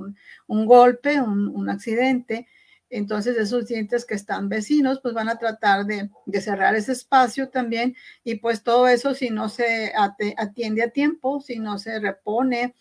un, 0.48 0.66
golpe, 0.66 1.22
un, 1.22 1.70
accidente. 1.70 2.48
Entonces, 2.90 3.38
esos 3.38 3.68
dientes 3.68 4.06
que 4.06 4.16
están 4.16 4.50
vecinos, 4.50 5.02
pues 5.02 5.14
van 5.14 5.30
a 5.30 5.38
tratar 5.38 5.86
de, 5.86 6.10
cerrar 6.42 6.74
ese 6.74 6.94
espacio 6.94 7.50
también. 7.50 7.96
Y 8.24 8.40
pues 8.40 8.64
todo 8.64 8.88
eso, 8.88 9.14
si 9.14 9.30
no 9.30 9.48
se 9.48 9.94
atiende 9.96 10.82
a 10.82 10.90
tiempo, 10.90 11.42
si 11.42 11.60
no 11.60 11.78
se 11.78 12.00
repone 12.00 12.74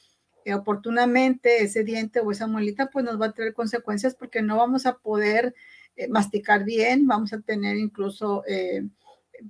eh, 0.46 0.54
oportunamente 0.54 1.62
ese 1.62 1.84
diente 1.84 2.20
o 2.20 2.30
esa 2.30 2.46
muelita, 2.46 2.86
pues 2.86 3.04
nos 3.04 3.20
va 3.20 3.26
a 3.26 3.32
traer 3.32 3.52
consecuencias 3.52 4.14
porque 4.14 4.40
no 4.40 4.56
vamos 4.56 4.86
a 4.86 4.96
poder 4.96 5.54
eh, 5.96 6.08
masticar 6.08 6.64
bien, 6.64 7.06
vamos 7.06 7.34
a 7.34 7.42
tener 7.42 7.76
incluso... 7.76 8.42
Eh, 8.48 8.88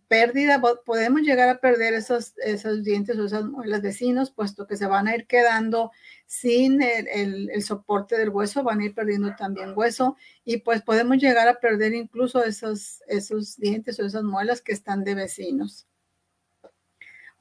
pérdida, 0.09 0.61
podemos 0.85 1.23
llegar 1.23 1.49
a 1.49 1.61
perder 1.61 1.95
esos, 1.95 2.35
esos 2.39 2.83
dientes 2.83 3.19
o 3.19 3.25
esas 3.25 3.45
muelas 3.45 3.83
vecinos, 3.83 4.31
puesto 4.31 4.67
que 4.67 4.77
se 4.77 4.87
van 4.87 5.09
a 5.09 5.15
ir 5.15 5.27
quedando 5.27 5.91
sin 6.27 6.83
el, 6.83 7.51
el, 7.51 7.63
soporte 7.63 8.17
del 8.17 8.31
hueso, 8.31 8.63
van 8.63 8.81
a 8.81 8.85
ir 8.87 8.95
perdiendo 8.95 9.35
también 9.37 9.73
hueso 9.77 10.17
y 10.45 10.59
pues 10.59 10.83
podemos 10.83 11.19
llegar 11.19 11.49
a 11.49 11.61
perder 11.61 11.95
incluso 11.95 12.45
esos, 12.45 13.03
esos 13.07 13.57
dientes 13.57 13.99
o 14.01 14.07
esas 14.07 14.23
muelas 14.23 14.63
que 14.63 14.73
están 14.73 15.05
de 15.05 15.15
vecinos. 15.15 15.87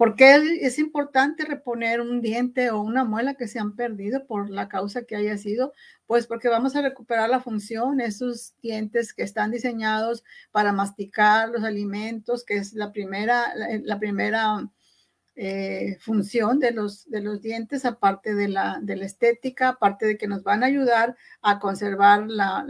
¿Por 0.02 0.16
qué 0.16 0.58
es 0.62 0.80
importante 0.80 1.46
reponer 1.46 2.02
un 2.02 2.22
diente 2.22 2.72
o 2.72 2.82
una 2.82 3.04
muela 3.04 3.36
que 3.36 3.48
se 3.48 3.60
han 3.60 3.76
perdido 3.76 4.26
por 4.26 4.50
la 4.50 4.68
causa 4.68 5.04
que 5.04 5.16
haya 5.16 5.38
sido? 5.38 5.74
Pues 6.08 6.26
porque 6.26 6.50
vamos 6.50 6.76
a 6.76 6.82
recuperar 6.82 7.30
la 7.30 7.40
función, 7.40 8.02
esos 8.02 8.56
dientes 8.64 9.14
que 9.14 9.22
están 9.22 9.52
diseñados 9.52 10.24
para 10.50 10.74
masticar 10.74 11.50
los 11.50 11.64
alimentos, 11.64 12.44
que 12.44 12.56
es 12.56 12.74
la 12.74 12.92
primera, 12.92 13.54
la, 13.56 14.00
primera 14.00 14.68
eh, 15.36 15.98
función 16.00 16.58
de 16.58 16.72
los, 16.72 17.08
de 17.08 17.22
los 17.22 17.40
dientes, 17.40 17.86
aparte 17.86 18.34
de 18.34 18.48
la, 18.48 18.80
de 18.82 18.96
la 18.96 19.06
estética, 19.06 19.68
aparte 19.68 20.08
de 20.08 20.18
que 20.18 20.26
nos 20.26 20.42
van 20.42 20.64
a 20.64 20.66
ayudar 20.66 21.16
a 21.44 21.60
conservar 21.60 22.26
la, 22.28 22.66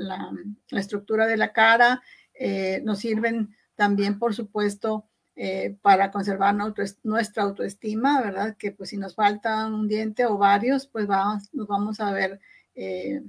estructura 0.71 1.27
de 1.27 1.37
la 1.37 1.53
cara, 1.53 2.03
eh, 2.33 2.81
nos 2.83 2.99
sirven 2.99 3.55
también, 3.75 4.19
por 4.19 4.35
supuesto, 4.35 5.07
eh, 5.35 5.77
para 5.81 6.11
conservar 6.11 6.55
nuestra 7.03 7.43
autoestima, 7.43 8.21
¿verdad? 8.21 8.57
Que 8.57 8.71
pues 8.71 8.89
si 8.89 8.97
nos 8.97 9.15
falta 9.15 9.65
un 9.67 9.87
diente 9.87 10.25
o 10.25 10.37
varios, 10.37 10.87
pues 10.87 11.07
vamos, 11.07 11.53
nos 11.53 11.67
vamos 11.67 11.99
a 11.99 12.11
ver, 12.11 12.39
eh, 12.75 13.23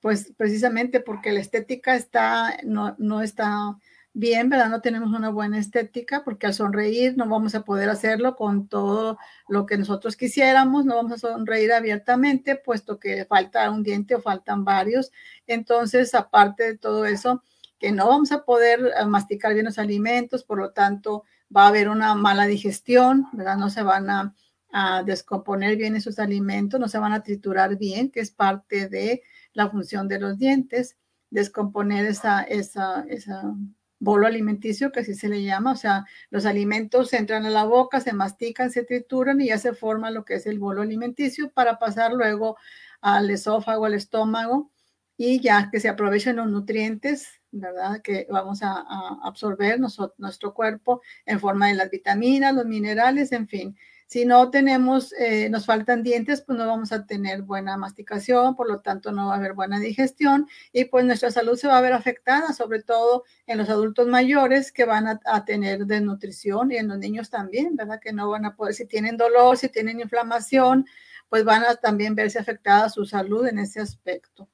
pues 0.00 0.32
precisamente 0.36 1.00
porque 1.00 1.32
la 1.32 1.40
estética 1.40 1.96
está, 1.96 2.56
no, 2.64 2.94
no 2.98 3.20
está 3.22 3.76
bien, 4.14 4.48
¿verdad? 4.48 4.70
No 4.70 4.80
tenemos 4.80 5.10
una 5.16 5.28
buena 5.30 5.58
estética 5.58 6.24
porque 6.24 6.46
al 6.46 6.54
sonreír 6.54 7.16
no 7.16 7.28
vamos 7.28 7.54
a 7.54 7.62
poder 7.64 7.88
hacerlo 7.88 8.34
con 8.34 8.66
todo 8.68 9.18
lo 9.48 9.66
que 9.66 9.78
nosotros 9.78 10.16
quisiéramos, 10.16 10.84
no 10.84 10.96
vamos 10.96 11.12
a 11.12 11.18
sonreír 11.18 11.72
abiertamente 11.72 12.56
puesto 12.56 12.98
que 12.98 13.26
falta 13.26 13.70
un 13.70 13.82
diente 13.82 14.14
o 14.14 14.20
faltan 14.20 14.64
varios. 14.64 15.12
Entonces, 15.46 16.14
aparte 16.14 16.64
de 16.64 16.78
todo 16.78 17.06
eso, 17.06 17.42
que 17.78 17.92
no 17.92 18.08
vamos 18.08 18.32
a 18.32 18.44
poder 18.44 18.92
eh, 18.98 19.06
masticar 19.06 19.54
bien 19.54 19.66
los 19.66 19.78
alimentos, 19.78 20.44
por 20.44 20.58
lo 20.58 20.72
tanto 20.72 21.24
va 21.54 21.64
a 21.64 21.68
haber 21.68 21.88
una 21.88 22.14
mala 22.14 22.46
digestión, 22.46 23.26
¿verdad? 23.32 23.56
No 23.56 23.70
se 23.70 23.82
van 23.82 24.10
a, 24.10 24.34
descomponer 25.06 25.76
bien 25.76 25.96
esos 25.96 26.18
alimentos, 26.18 26.78
no 26.78 26.88
se 26.88 26.98
van 26.98 27.14
a 27.14 27.22
triturar 27.22 27.78
bien, 27.78 28.10
que 28.10 28.20
es 28.20 28.30
parte 28.30 28.90
de 28.90 29.22
la 29.54 29.70
función 29.70 30.08
de 30.08 30.20
los 30.20 30.36
dientes, 30.36 30.98
descomponer 31.30 32.04
esa, 32.04 32.42
esa, 32.42 33.02
esa 33.08 33.54
bolo 33.98 34.26
alimenticio, 34.26 34.92
que 34.92 35.00
así 35.00 35.14
se 35.14 35.28
le 35.28 35.42
llama, 35.42 35.72
o 35.72 35.76
sea, 35.76 36.04
los 36.28 36.44
alimentos 36.44 37.12
entran 37.14 37.46
a 37.46 37.50
la 37.50 37.64
boca, 37.64 38.00
se 38.00 38.12
mastican, 38.12 38.70
se 38.70 38.84
trituran 38.84 39.40
y 39.40 39.48
ya 39.48 39.58
se 39.58 39.72
forma 39.72 40.10
lo 40.10 40.24
que 40.24 40.34
es 40.34 40.46
el 40.46 40.58
bolo 40.58 40.82
alimenticio 40.82 41.50
para 41.50 41.78
pasar 41.78 42.12
luego 42.12 42.56
al 43.00 43.30
esófago, 43.30 43.86
al 43.86 43.94
estómago 43.94 44.70
y 45.16 45.40
ya 45.40 45.70
que 45.70 45.80
se 45.80 45.88
aprovechen 45.88 46.36
los 46.36 46.48
nutrientes 46.48 47.37
¿verdad? 47.50 48.00
Que 48.02 48.26
vamos 48.30 48.62
a, 48.62 48.84
absorber 49.22 49.78
nuestro 49.80 50.54
cuerpo 50.54 51.02
en 51.26 51.40
forma 51.40 51.68
de 51.68 51.74
las 51.74 51.90
vitaminas, 51.90 52.54
los 52.54 52.66
minerales, 52.66 53.32
en 53.32 53.48
fin. 53.48 53.76
Si 54.06 54.24
no 54.24 54.50
tenemos, 54.50 55.12
eh, 55.18 55.50
nos 55.50 55.66
faltan 55.66 56.02
dientes, 56.02 56.40
pues 56.40 56.58
no 56.58 56.66
vamos 56.66 56.92
a 56.92 57.04
tener 57.04 57.42
buena 57.42 57.76
masticación, 57.76 58.56
por 58.56 58.66
lo 58.66 58.80
tanto 58.80 59.12
no 59.12 59.26
va 59.26 59.34
a 59.34 59.36
haber 59.36 59.52
buena 59.52 59.78
digestión 59.78 60.48
y 60.72 60.86
pues 60.86 61.04
nuestra 61.04 61.30
salud 61.30 61.56
se 61.58 61.68
va 61.68 61.76
a 61.76 61.82
ver 61.82 61.92
afectada, 61.92 62.54
sobre 62.54 62.82
todo 62.82 63.24
en 63.46 63.58
los 63.58 63.68
adultos 63.68 64.06
mayores 64.06 64.72
que 64.72 64.86
van 64.86 65.08
a, 65.08 65.20
a 65.26 65.44
tener 65.44 65.84
desnutrición 65.84 66.72
y 66.72 66.76
en 66.78 66.88
los 66.88 66.98
niños 66.98 67.28
también, 67.28 67.76
¿verdad? 67.76 68.00
Que 68.00 68.14
no 68.14 68.30
van 68.30 68.46
a 68.46 68.56
poder, 68.56 68.72
si 68.72 68.86
tienen 68.86 69.18
dolor, 69.18 69.58
si 69.58 69.68
tienen 69.68 70.00
inflamación, 70.00 70.86
pues 71.28 71.44
van 71.44 71.64
a 71.64 71.74
también 71.74 72.14
verse 72.14 72.38
afectada 72.38 72.88
su 72.88 73.04
salud 73.04 73.46
en 73.46 73.58
ese 73.58 73.80
aspecto. 73.80 74.48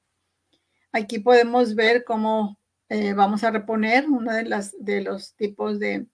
Aquí 0.91 1.19
podemos 1.19 1.75
ver 1.75 2.03
cómo 2.03 2.57
eh, 2.89 3.13
vamos 3.13 3.43
a 3.43 3.51
reponer 3.51 4.07
uno 4.07 4.31
de, 4.31 5.01
los 5.01 5.35
tipos 5.35 5.79
de, 5.79 6.07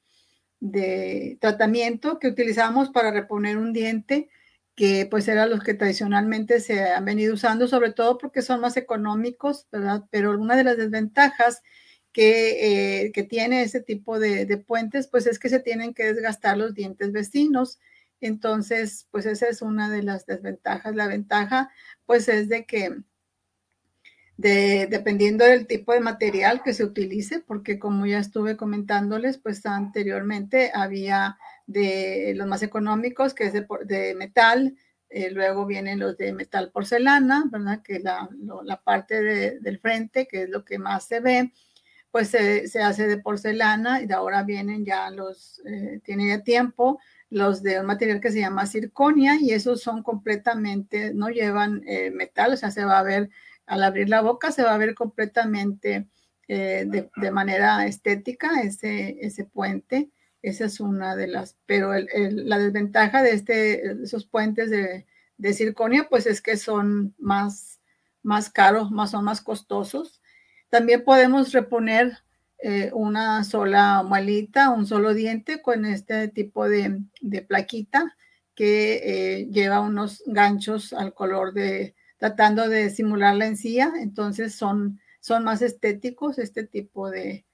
tratamiento 1.40 2.20
que 2.20 2.30
utilizamos 2.30 2.90
para 2.90 3.12
reponer 3.12 3.58
un 3.58 3.74
diente, 3.74 4.30
que 4.76 5.06
pues 5.10 5.28
eran 5.28 5.50
los 5.50 5.64
que 5.64 5.74
tradicionalmente 5.74 6.60
se 6.62 6.84
han 6.84 7.04
venido 7.06 7.34
usando, 7.34 7.68
sobre 7.68 7.92
todo 7.92 8.18
porque 8.18 8.42
son 8.42 8.62
más 8.62 8.78
económicos, 8.78 9.68
¿verdad? 9.72 10.06
Pero 10.12 10.32
una 10.40 10.56
de 10.56 10.64
las 10.64 10.78
desventajas 10.78 11.62
que, 12.14 13.06
eh, 13.06 13.12
que 13.12 13.24
tiene 13.24 13.64
ese 13.64 13.82
tipo 13.82 14.20
de, 14.20 14.46
de, 14.46 14.58
puentes, 14.58 15.08
pues 15.08 15.28
es 15.28 15.40
que 15.40 15.50
se 15.50 15.60
tienen 15.60 15.94
que 15.94 16.14
desgastar 16.14 16.58
los 16.58 16.74
dientes 16.74 17.12
vecinos. 17.12 17.80
Entonces, 18.22 19.08
pues 19.12 19.26
esa 19.26 19.48
es 19.48 19.62
una 19.62 19.90
de 19.90 20.04
las 20.04 20.26
desventajas. 20.26 20.96
La 20.96 21.08
ventaja, 21.08 21.72
pues 22.06 22.28
es 22.30 22.50
de 22.50 22.66
que 22.66 23.04
dependiendo 24.42 25.46
del 25.46 25.68
tipo 25.68 25.94
de 25.94 26.00
material 26.00 26.64
que 26.64 26.74
se 26.74 26.84
utilice, 26.84 27.40
porque 27.40 27.80
como 27.80 28.06
ya 28.06 28.20
estuve 28.20 28.58
comentándoles, 28.58 29.38
pues 29.38 29.66
anteriormente 29.66 30.72
había 30.74 31.38
de 31.68 32.34
los 32.36 32.48
más 32.48 32.64
económicos, 32.64 33.34
que 33.34 33.46
es 33.46 33.54
de, 33.54 34.16
metal, 34.16 34.76
eh, 35.10 35.32
luego 35.32 35.66
vienen 35.66 36.00
los 36.00 36.18
de 36.18 36.34
metal 36.34 36.72
porcelana, 36.72 37.46
¿verdad? 37.52 37.82
Que 37.84 38.00
la, 38.00 38.30
la 38.64 38.82
parte 38.82 39.22
del 39.60 39.80
frente, 39.80 40.28
que 40.28 40.44
es 40.44 40.50
lo 40.50 40.66
que 40.66 40.80
más 40.80 41.06
se 41.06 41.20
ve, 41.20 41.52
pues 42.12 42.28
se, 42.30 42.68
se 42.68 42.82
hace 42.82 43.08
de 43.08 43.18
porcelana 43.18 44.02
y 44.02 44.06
de 44.06 44.14
ahora 44.14 44.44
vienen 44.44 44.86
ya 44.86 45.10
los, 45.10 45.62
eh, 45.66 46.02
tiene 46.04 46.28
ya 46.28 46.44
tiempo, 46.44 47.00
los 47.30 47.64
de 47.64 47.80
un 47.80 47.86
material 47.86 48.20
que 48.20 48.32
se 48.32 48.42
llama 48.42 48.66
circonia 48.66 49.38
y 49.40 49.52
esos 49.52 49.82
son 49.82 50.04
completamente, 50.04 51.14
no 51.14 51.30
llevan 51.30 51.82
eh, 51.88 52.12
metal, 52.12 52.54
o 52.54 52.58
sea, 52.58 52.70
se 52.72 52.84
va 52.84 53.00
a 53.00 53.04
ver 53.04 53.30
al 53.66 53.84
abrir 53.84 54.10
la 54.10 54.22
boca 54.22 54.52
se 54.52 54.64
va 54.64 54.74
a 54.74 54.78
ver 54.78 54.96
completamente 54.96 56.08
eh, 56.48 56.86
de, 56.86 57.32
manera 57.32 57.86
estética 57.86 58.62
ese, 58.62 59.18
ese 59.22 59.46
puente. 59.46 60.12
Esa 60.42 60.66
es 60.66 60.80
una 60.80 61.16
de 61.16 61.28
las, 61.28 61.56
pero 61.66 61.94
la 61.94 62.58
desventaja 62.58 63.22
de 63.22 63.32
este, 63.32 64.04
esos 64.04 64.26
puentes 64.26 64.70
de, 64.70 65.06
de, 65.38 65.54
circonia, 65.54 66.08
pues 66.10 66.26
es 66.26 66.42
que 66.42 66.58
son 66.58 67.16
más, 67.20 67.80
más 68.24 68.50
caros, 68.50 68.92
más, 68.92 69.12
son 69.12 69.24
más 69.24 69.40
costosos. 69.40 70.22
También 70.70 71.04
podemos 71.04 71.54
reponer 71.54 72.18
eh, 72.58 72.92
una 72.94 73.44
sola 73.44 74.04
muelita, 74.04 74.72
un 74.72 74.86
solo 74.86 75.14
diente 75.14 75.62
con 75.62 75.86
este 75.86 76.28
tipo 76.28 76.68
de, 76.68 77.00
de 77.22 77.42
plaquita 77.44 78.18
que 78.56 79.02
eh, 79.04 79.48
lleva 79.52 79.80
unos 79.80 80.22
ganchos 80.26 80.92
al 80.92 81.14
color 81.14 81.54
de, 81.54 81.96
tratando 82.22 82.70
de 82.70 82.92
simular 82.92 83.36
la 83.36 83.48
encía, 83.48 83.92
entonces 83.98 84.54
son, 84.54 85.00
son 85.22 85.44
más 85.44 85.64
estéticos 85.64 86.38
este 86.38 86.64
tipo 86.64 87.10
de, 87.10 87.46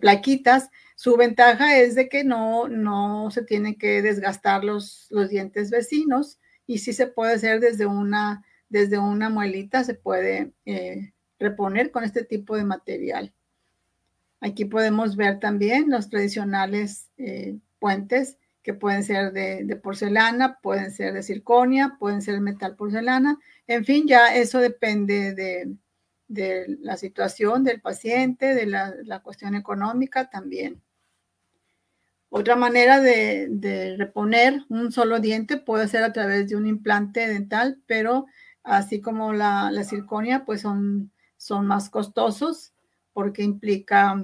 plaquitas. 0.00 0.70
Su 0.94 1.16
ventaja 1.16 1.76
es 1.76 1.96
de 1.96 2.08
que 2.08 2.22
no, 2.22 2.68
no 2.68 3.28
se 3.32 3.42
tienen 3.42 3.74
que 3.74 4.02
desgastar 4.02 4.62
los, 4.62 5.08
los 5.10 5.30
dientes 5.30 5.68
vecinos 5.68 6.38
y 6.64 6.78
sí 6.78 6.92
se 6.92 7.08
puede 7.08 7.34
hacer 7.34 7.58
desde 7.58 7.86
una, 7.86 8.44
desde 8.68 9.00
una 9.00 9.30
muelita, 9.30 9.82
se 9.82 9.94
puede 9.94 10.52
eh, 10.64 11.12
reponer 11.40 11.90
con 11.90 12.04
este 12.04 12.22
tipo 12.22 12.54
de 12.54 12.62
material. 12.62 13.34
Aquí 14.40 14.64
podemos 14.64 15.16
ver 15.16 15.40
también 15.40 15.90
los 15.90 16.08
tradicionales 16.08 17.08
eh, 17.18 17.58
puentes 17.80 18.38
que 18.62 18.74
pueden 18.74 19.04
ser 19.04 19.32
de, 19.32 19.76
porcelana, 19.76 20.58
pueden 20.60 20.90
ser 20.90 21.14
de 21.14 21.22
circonia, 21.22 21.96
pueden 21.98 22.22
ser 22.22 22.40
metal 22.40 22.76
porcelana. 22.76 23.38
En 23.66 23.84
fin, 23.84 24.06
ya 24.06 24.34
eso 24.34 24.58
depende 24.58 25.34
de, 25.34 25.76
la 26.80 26.96
situación 26.96 27.64
del 27.64 27.80
paciente, 27.80 28.54
de 28.54 28.66
la, 28.66 29.20
cuestión 29.22 29.54
económica 29.54 30.30
también. 30.30 30.82
Otra 32.28 32.54
manera 32.54 33.00
de, 33.00 33.96
reponer 33.98 34.64
un 34.68 34.92
solo 34.92 35.20
diente 35.20 35.56
puede 35.56 35.88
ser 35.88 36.04
a 36.04 36.12
través 36.12 36.48
de 36.48 36.56
un 36.56 36.66
implante 36.66 37.26
dental, 37.26 37.80
pero 37.86 38.26
así 38.62 39.00
como 39.00 39.32
la, 39.32 39.70
la 39.72 39.84
circonia, 39.84 40.44
pues 40.44 40.60
son, 40.60 41.10
son 41.36 41.66
más 41.66 41.90
costosos 41.90 42.74
porque 43.12 43.42
implica 43.42 44.22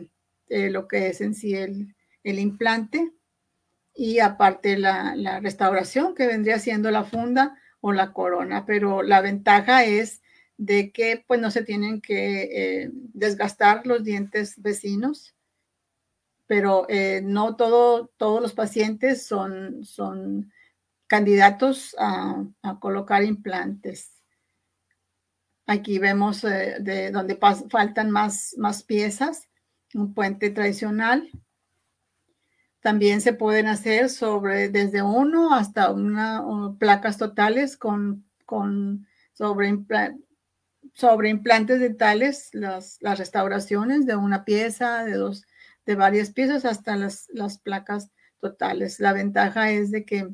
eh, 0.49 0.71
lo 0.71 0.87
que 0.87 1.09
es 1.09 1.21
en 1.21 1.35
sí 1.35 1.55
el, 1.55 1.95
implante 2.25 3.13
y 3.97 4.19
aparte 4.21 4.77
la, 4.79 5.41
restauración 5.41 6.15
que 6.15 6.27
vendría 6.27 6.59
siendo 6.59 6.91
la 6.91 7.05
funda 7.05 7.59
o 7.81 7.93
la 7.93 8.13
corona, 8.13 8.67
pero 8.67 9.03
la 9.03 9.21
ventaja 9.21 9.85
es 9.85 10.23
de 10.57 10.93
que 10.93 11.25
pues 11.27 11.41
no 11.41 11.51
se 11.51 11.63
tienen 11.63 12.01
que 12.01 12.43
eh, 12.83 12.91
desgastar 12.93 13.87
los 13.87 14.05
dientes 14.05 14.61
vecinos, 14.61 15.35
pero 16.47 16.87
eh, 16.89 17.21
no 17.23 17.57
todo, 17.57 18.09
todos 18.17 18.41
los 18.41 18.55
pacientes 18.55 19.27
son, 19.27 19.85
son 19.85 20.53
candidatos 21.07 21.95
a, 21.99 22.45
colocar 22.81 23.25
implantes. 23.25 24.23
Aquí 25.67 25.99
vemos 25.99 26.43
de 26.43 27.11
donde 27.11 27.37
faltan 27.69 28.11
más, 28.11 28.55
más 28.57 28.85
piezas 28.85 29.49
un 29.97 30.15
puente 30.15 30.51
tradicional. 30.51 31.29
También 32.87 33.21
se 33.21 33.33
pueden 33.33 33.67
hacer 33.67 34.09
sobre 34.09 34.69
desde 34.69 35.03
uno 35.03 35.53
hasta 35.53 35.91
una 35.91 36.45
placas 36.79 37.19
totales 37.19 37.77
con, 37.77 38.25
con 38.45 39.09
sobre, 39.33 39.77
sobre 40.95 41.29
implantes 41.31 41.81
dentales, 41.81 42.51
las, 42.53 42.99
las 43.01 43.19
restauraciones 43.19 44.07
de 44.07 44.15
una 44.15 44.45
pieza, 44.45 45.05
de 45.05 45.15
dos, 45.15 45.47
de 45.85 45.97
varias 45.97 46.31
piezas 46.31 46.65
hasta 46.65 46.95
las, 46.95 47.27
las 47.31 47.59
placas 47.59 48.13
totales. 48.39 49.01
La 49.01 49.13
ventaja 49.13 49.73
es 49.73 49.91
de 49.91 50.05
que 50.05 50.29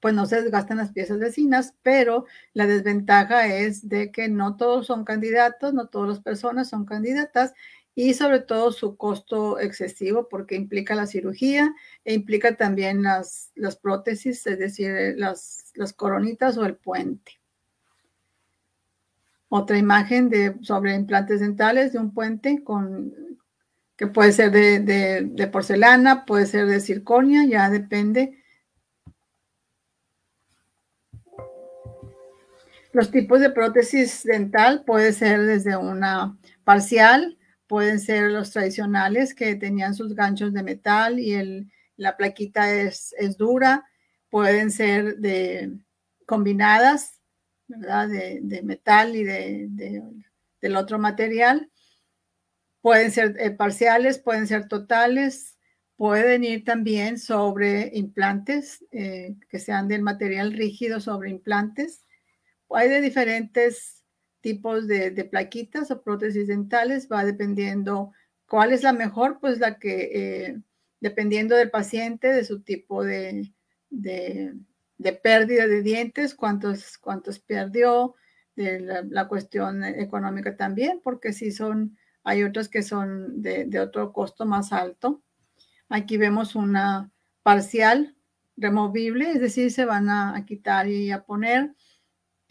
pues 0.00 0.14
no 0.14 0.26
se 0.26 0.42
desgastan 0.42 0.76
las 0.76 0.92
piezas 0.92 1.18
vecinas, 1.18 1.74
pero 1.82 2.26
la 2.52 2.68
desventaja 2.68 3.48
es 3.48 3.88
de 3.88 4.12
que 4.12 4.28
no 4.28 4.56
todos 4.56 4.86
son 4.86 5.04
candidatos, 5.04 5.74
no 5.74 5.88
todas 5.88 6.08
las 6.10 6.20
personas 6.20 6.68
son 6.68 6.86
candidatas 6.86 7.54
y 7.94 8.14
sobre 8.14 8.40
todo 8.40 8.72
su 8.72 8.96
costo 8.96 9.58
excesivo 9.58 10.28
porque 10.28 10.54
implica 10.54 10.94
la 10.94 11.06
cirugía 11.06 11.74
e 12.04 12.14
implica 12.14 12.56
también 12.56 13.02
las, 13.02 13.50
las 13.54 13.76
prótesis, 13.76 14.46
es 14.46 14.58
decir, 14.58 15.14
las, 15.16 15.72
las 15.74 15.92
coronitas 15.92 16.56
o 16.56 16.64
el 16.64 16.76
puente. 16.76 17.40
Otra 19.48 19.76
imagen 19.76 20.30
de, 20.30 20.56
sobre 20.62 20.94
implantes 20.94 21.40
dentales 21.40 21.92
de 21.92 21.98
un 21.98 22.14
puente 22.14 22.62
con, 22.62 23.12
que 23.96 24.06
puede 24.06 24.32
ser 24.32 24.52
de, 24.52 24.80
de 25.24 25.46
porcelana, 25.48 26.24
puede 26.24 26.46
ser 26.46 26.66
de 26.66 26.80
circonia, 26.80 27.44
ya 27.44 27.68
depende. 27.68 28.40
Los 32.92 33.10
tipos 33.10 33.40
de 33.40 33.50
prótesis 33.50 34.22
dental 34.22 34.84
puede 34.84 35.12
ser 35.12 35.42
desde 35.42 35.76
una 35.76 36.38
parcial, 36.64 37.36
pueden 37.70 38.00
ser 38.00 38.32
los 38.32 38.50
tradicionales 38.50 39.32
que 39.32 39.54
tenían 39.54 39.94
sus 39.94 40.16
ganchos 40.16 40.52
de 40.52 40.64
metal 40.64 41.20
y 41.20 41.34
el, 41.34 41.70
la 41.96 42.16
plaquita 42.16 42.74
es, 42.74 43.14
es, 43.16 43.36
dura, 43.36 43.86
pueden 44.28 44.72
ser 44.72 45.18
combinadas, 46.26 47.20
¿verdad? 47.68 48.08
De, 48.08 48.40
de 48.42 48.62
metal 48.62 49.14
y 49.14 49.22
de, 49.22 50.02
del 50.60 50.74
otro 50.74 50.98
material. 50.98 51.70
Pueden 52.80 53.12
ser 53.12 53.36
eh, 53.38 53.52
parciales, 53.52 54.18
pueden 54.18 54.48
ser 54.48 54.66
totales, 54.66 55.56
pueden 55.94 56.42
ir 56.42 56.64
también 56.64 57.20
sobre 57.20 57.92
implantes, 57.94 58.84
eh, 58.90 59.36
que 59.48 59.60
sean 59.60 59.86
del 59.86 60.02
material 60.02 60.54
rígido 60.54 60.98
sobre 60.98 61.30
implantes. 61.30 62.04
Hay 62.68 62.88
de 62.88 63.00
diferentes 63.00 63.99
tipos 64.40 64.86
de, 64.86 65.10
plaquitas 65.30 65.90
o 65.90 66.02
prótesis 66.02 66.48
dentales, 66.48 67.08
va 67.10 67.24
dependiendo 67.24 68.12
cuál 68.46 68.72
es 68.72 68.82
la 68.82 68.92
mejor, 68.92 69.38
pues 69.40 69.58
la 69.58 69.78
que, 69.78 70.10
eh, 70.12 70.60
dependiendo 71.00 71.56
del 71.56 71.70
paciente, 71.70 72.28
de 72.32 72.44
su 72.44 72.62
tipo 72.62 73.04
de, 73.04 73.52
de, 73.90 74.54
pérdida 75.22 75.66
de 75.66 75.82
dientes, 75.82 76.34
cuántos, 76.34 76.98
cuántos 76.98 77.38
perdió, 77.38 78.14
de 78.56 78.80
la, 78.80 79.28
cuestión 79.28 79.84
económica 79.84 80.56
también, 80.56 81.00
porque 81.02 81.32
si 81.32 81.50
son, 81.50 81.96
hay 82.24 82.42
otras 82.42 82.68
que 82.68 82.82
son 82.82 83.40
de, 83.40 83.64
de 83.64 83.80
otro 83.80 84.12
costo 84.12 84.44
más 84.44 84.72
alto. 84.72 85.22
Aquí 85.88 86.18
vemos 86.18 86.54
una 86.54 87.10
parcial 87.42 88.16
removible, 88.56 89.30
es 89.30 89.40
decir, 89.40 89.72
se 89.72 89.86
van 89.86 90.10
a 90.10 90.44
quitar 90.44 90.88
y 90.88 91.10
a 91.10 91.24
poner 91.24 91.74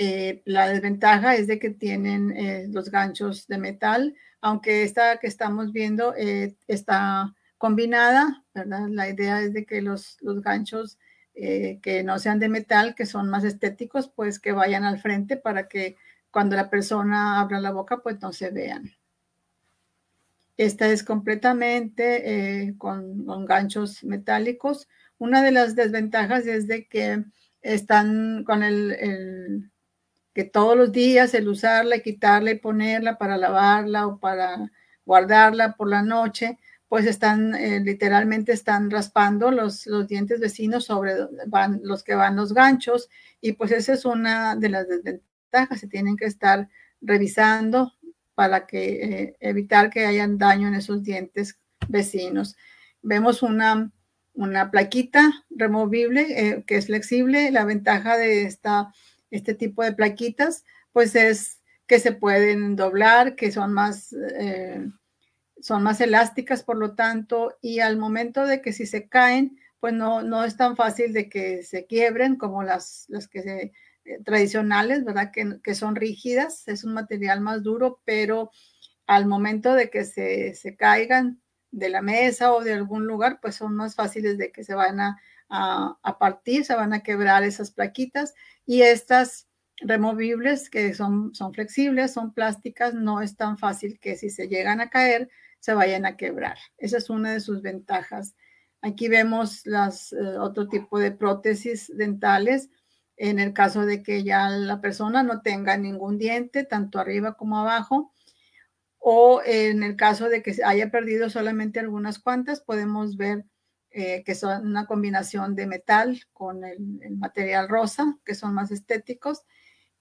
eh, 0.02 0.42
la 0.46 0.70
desventaja 0.70 1.36
es 1.36 1.48
de 1.48 1.60
que 1.60 1.72
tienen 1.72 2.32
eh, 2.32 2.68
los 2.70 2.90
ganchos 2.90 3.48
de 3.48 3.58
metal, 3.58 4.16
aunque 4.40 4.84
esta 4.84 5.18
que 5.18 5.28
estamos 5.28 5.74
viendo 5.74 6.16
eh, 6.16 6.56
está 6.70 7.36
combinada, 7.58 8.46
¿verdad? 8.54 8.88
La 8.88 9.10
idea 9.10 9.42
es 9.42 9.52
de 9.52 9.66
que 9.66 9.82
los, 9.82 10.18
los 10.22 10.42
ganchos 10.42 10.98
que 11.34 12.04
no 12.04 12.20
sean 12.20 12.40
de 12.40 12.50
metal, 12.50 12.96
que 12.96 13.06
son 13.06 13.30
más 13.30 13.46
estéticos, 13.46 14.10
pues 14.10 14.40
que 14.40 14.52
vayan 14.52 14.84
al 14.84 15.00
frente 15.00 15.38
para 15.38 15.70
que 15.70 15.96
cuando 16.32 16.58
la 16.58 16.70
persona 16.70 17.40
abra 17.40 17.62
la 17.62 17.72
boca, 17.72 18.00
pues 18.00 18.22
no 18.22 18.34
se 18.34 18.50
vean. 18.52 18.92
Esta 20.58 20.90
es 20.90 21.02
completamente 21.02 22.76
con, 22.78 23.24
con 23.26 23.46
ganchos 23.46 24.04
metálicos. 24.04 24.90
Una 25.18 25.42
de 25.42 25.52
las 25.52 25.76
desventajas 25.76 26.46
es 26.46 26.68
de 26.68 26.88
que 26.88 27.24
están 27.62 28.44
con 28.44 28.62
el 28.62 29.72
que 30.40 30.46
todos 30.46 30.78
los 30.78 30.94
días 30.94 31.34
el 31.34 31.50
usarla 31.50 31.98
y 31.98 32.02
quitarla 32.02 32.52
y 32.52 32.60
ponerla 32.60 33.18
para 33.18 33.36
lavarla 33.36 34.08
o 34.08 34.20
para 34.20 34.72
guardarla 35.04 35.74
por 35.74 35.90
la 35.90 36.02
noche, 36.02 36.58
pues 36.88 37.06
están 37.08 37.56
eh, 37.56 37.82
literalmente 37.82 38.54
están 38.54 38.90
raspando 38.90 39.52
los, 39.52 39.86
los 39.86 40.08
dientes 40.08 40.40
vecinos 40.40 40.86
sobre 40.86 41.14
van, 41.48 41.82
los 41.84 42.04
que 42.04 42.16
van 42.16 42.38
los 42.38 42.54
ganchos 42.54 43.10
y 43.42 43.52
pues 43.52 43.72
esa 43.74 43.92
es 43.92 44.06
una 44.06 44.56
de 44.56 44.70
las 44.70 44.88
desventajas, 44.88 45.78
se 45.78 45.90
tienen 45.90 46.16
que 46.16 46.28
estar 46.28 46.70
revisando 47.02 47.92
para 48.34 48.66
que 48.66 49.04
eh, 49.04 49.36
evitar 49.42 49.90
que 49.90 50.06
hayan 50.06 50.38
daño 50.38 50.70
en 50.70 50.76
esos 50.76 51.04
dientes 51.04 51.60
vecinos. 51.90 52.56
Vemos 53.02 53.44
una, 53.44 53.92
una 54.36 54.72
plaquita 54.72 55.46
removible 55.50 56.28
eh, 56.30 56.64
que 56.66 56.78
es 56.78 56.86
flexible. 56.86 57.52
La 57.52 57.66
ventaja 57.66 58.16
de 58.16 58.44
esta 58.44 58.94
este 59.32 59.54
tipo 59.54 59.84
de 59.84 59.94
plaquitas, 59.94 60.64
pues 60.92 61.16
es 61.16 61.60
que 61.88 62.00
se 62.00 62.12
pueden 62.12 62.76
doblar, 62.76 63.36
que 63.36 63.52
son 63.52 63.74
más, 63.74 64.14
eh, 64.14 64.88
son 65.62 65.84
más 65.84 66.02
elásticas, 66.02 66.64
por 66.64 66.78
lo 66.78 66.96
tanto, 66.96 67.58
y 67.62 67.80
al 67.80 67.98
momento 67.98 68.46
de 68.46 68.62
que 68.62 68.74
si 68.74 68.86
se 68.86 69.08
caen, 69.10 69.60
pues 69.80 69.94
no, 69.94 70.22
no 70.22 70.44
es 70.44 70.58
tan 70.58 70.76
fácil 70.76 71.14
de 71.14 71.30
que 71.30 71.64
se 71.64 71.86
quiebren 71.86 72.36
como 72.36 72.64
las, 72.64 73.06
las 73.08 73.28
que 73.28 73.42
se, 73.42 73.74
eh, 74.06 74.20
tradicionales, 74.24 75.04
¿verdad? 75.04 75.32
Que, 75.32 75.60
que, 75.64 75.76
son 75.76 75.96
rígidas, 75.96 76.68
es 76.68 76.84
un 76.84 76.94
material 76.94 77.42
más 77.42 77.64
duro, 77.64 78.02
pero 78.06 78.52
al 79.08 79.26
momento 79.26 79.74
de 79.74 79.90
que 79.90 80.06
se, 80.06 80.54
se, 80.56 80.76
caigan 80.76 81.42
de 81.72 81.90
la 81.90 82.02
mesa 82.02 82.54
o 82.54 82.64
de 82.64 82.74
algún 82.74 83.06
lugar, 83.06 83.40
pues 83.42 83.56
son 83.56 83.76
más 83.76 83.96
fáciles 83.96 84.38
de 84.38 84.52
que 84.52 84.64
se 84.64 84.76
van 84.76 85.00
a, 85.00 85.20
a, 85.50 86.18
partir, 86.20 86.64
se 86.64 86.76
van 86.76 86.94
a 86.94 87.02
quebrar 87.02 87.44
esas 87.44 87.72
plaquitas 87.72 88.34
y 88.66 88.84
estas 88.84 89.48
removibles 89.78 90.70
que 90.70 90.94
son, 90.94 91.34
son 91.34 91.54
flexibles, 91.54 92.14
son 92.14 92.34
plásticas, 92.34 92.94
no 92.94 93.22
es 93.22 93.36
tan 93.36 93.58
fácil 93.58 94.00
que 94.00 94.16
si 94.16 94.30
se 94.30 94.48
llegan 94.48 94.82
a 94.82 94.90
caer, 94.90 95.30
se 95.60 95.74
vayan 95.74 96.06
a 96.06 96.18
quebrar. 96.18 96.58
Esa 96.78 96.98
es 96.98 97.10
una 97.10 97.32
de 97.32 97.40
sus 97.40 97.62
ventajas. 97.62 98.36
Aquí 98.82 99.10
vemos 99.10 99.66
las, 99.66 100.14
eh, 100.14 100.38
otro 100.40 100.68
tipo 100.68 101.00
de 101.00 101.12
prótesis 101.12 101.92
dentales 101.96 102.70
en 103.18 103.40
el 103.40 103.54
caso 103.54 103.86
de 103.86 104.02
que 104.02 104.24
ya 104.24 104.50
la 104.50 104.80
persona 104.80 105.24
no 105.24 105.42
tenga 105.42 105.76
ningún 105.78 106.18
diente, 106.18 106.64
tanto 106.64 107.00
arriba 107.00 107.34
como 107.34 107.58
abajo, 107.58 108.14
o 108.98 109.42
en 109.46 109.84
el 109.84 109.98
caso 109.98 110.30
de 110.30 110.42
que 110.42 110.56
haya 110.64 110.90
perdido 110.90 111.30
solamente 111.30 111.80
algunas 111.80 112.20
cuantas, 112.20 112.62
podemos 112.62 113.18
ver 113.18 113.46
eh, 113.92 114.24
que 114.24 114.36
son 114.36 114.68
una 114.68 114.86
combinación 114.86 115.56
de 115.56 115.66
metal 115.66 116.22
con 116.32 116.64
el, 116.64 116.80
material 117.18 117.68
rosa, 117.68 118.18
que 118.24 118.36
son 118.36 118.54
más 118.54 118.72
estéticos, 118.72 119.44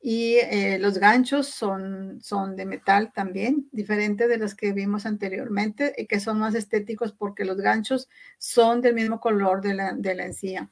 y 0.01 0.37
eh, 0.37 0.79
los 0.79 0.99
ganchos 0.99 1.49
son, 1.49 2.21
son 2.23 2.55
de 2.55 2.67
metal 2.67 3.13
también, 3.13 3.69
diferente 3.73 4.29
de 4.29 4.39
los 4.39 4.55
que 4.55 4.73
vimos 4.73 5.07
anteriormente, 5.07 5.95
y 5.97 6.07
que 6.07 6.21
son 6.21 6.39
más 6.39 6.55
estéticos 6.55 7.13
porque 7.13 7.45
los 7.45 7.57
ganchos 7.57 8.09
son 8.39 8.81
del 8.83 8.95
mismo 8.95 9.21
color 9.21 9.63
de 9.63 9.75
la, 9.75 9.93
de 9.95 10.15
la 10.15 10.27
encía. 10.27 10.71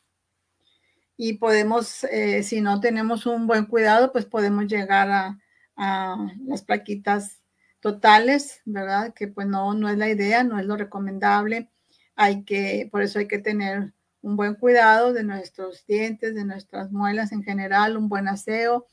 Y 1.16 1.34
podemos, 1.38 2.04
eh, 2.04 2.42
si 2.42 2.60
no 2.60 2.80
tenemos 2.80 3.24
un 3.26 3.46
buen 3.46 3.64
cuidado, 3.64 4.12
pues 4.12 4.26
podemos 4.26 4.66
llegar 4.66 5.10
a, 5.10 5.38
a, 5.76 6.16
las 6.46 6.62
plaquitas 6.62 7.40
totales, 7.80 8.60
¿verdad? 8.64 9.14
Que 9.14 9.28
pues 9.28 9.46
no, 9.46 9.74
no 9.74 9.88
es 9.88 9.96
la 9.96 10.08
idea, 10.10 10.44
no 10.44 10.58
es 10.58 10.66
lo 10.66 10.76
recomendable. 10.76 11.70
Hay 12.16 12.44
que, 12.44 12.88
por 12.90 13.02
eso 13.02 13.18
hay 13.20 13.28
que 13.28 13.38
tener 13.38 13.92
un 14.22 14.36
buen 14.36 14.56
cuidado 14.56 15.12
de 15.12 15.22
nuestros 15.22 15.86
dientes, 15.86 16.34
de 16.34 16.44
nuestras 16.44 16.90
muelas 16.90 17.30
en 17.30 17.44
general, 17.44 17.96
un 17.96 18.08
buen 18.08 18.26
aseo 18.26 18.86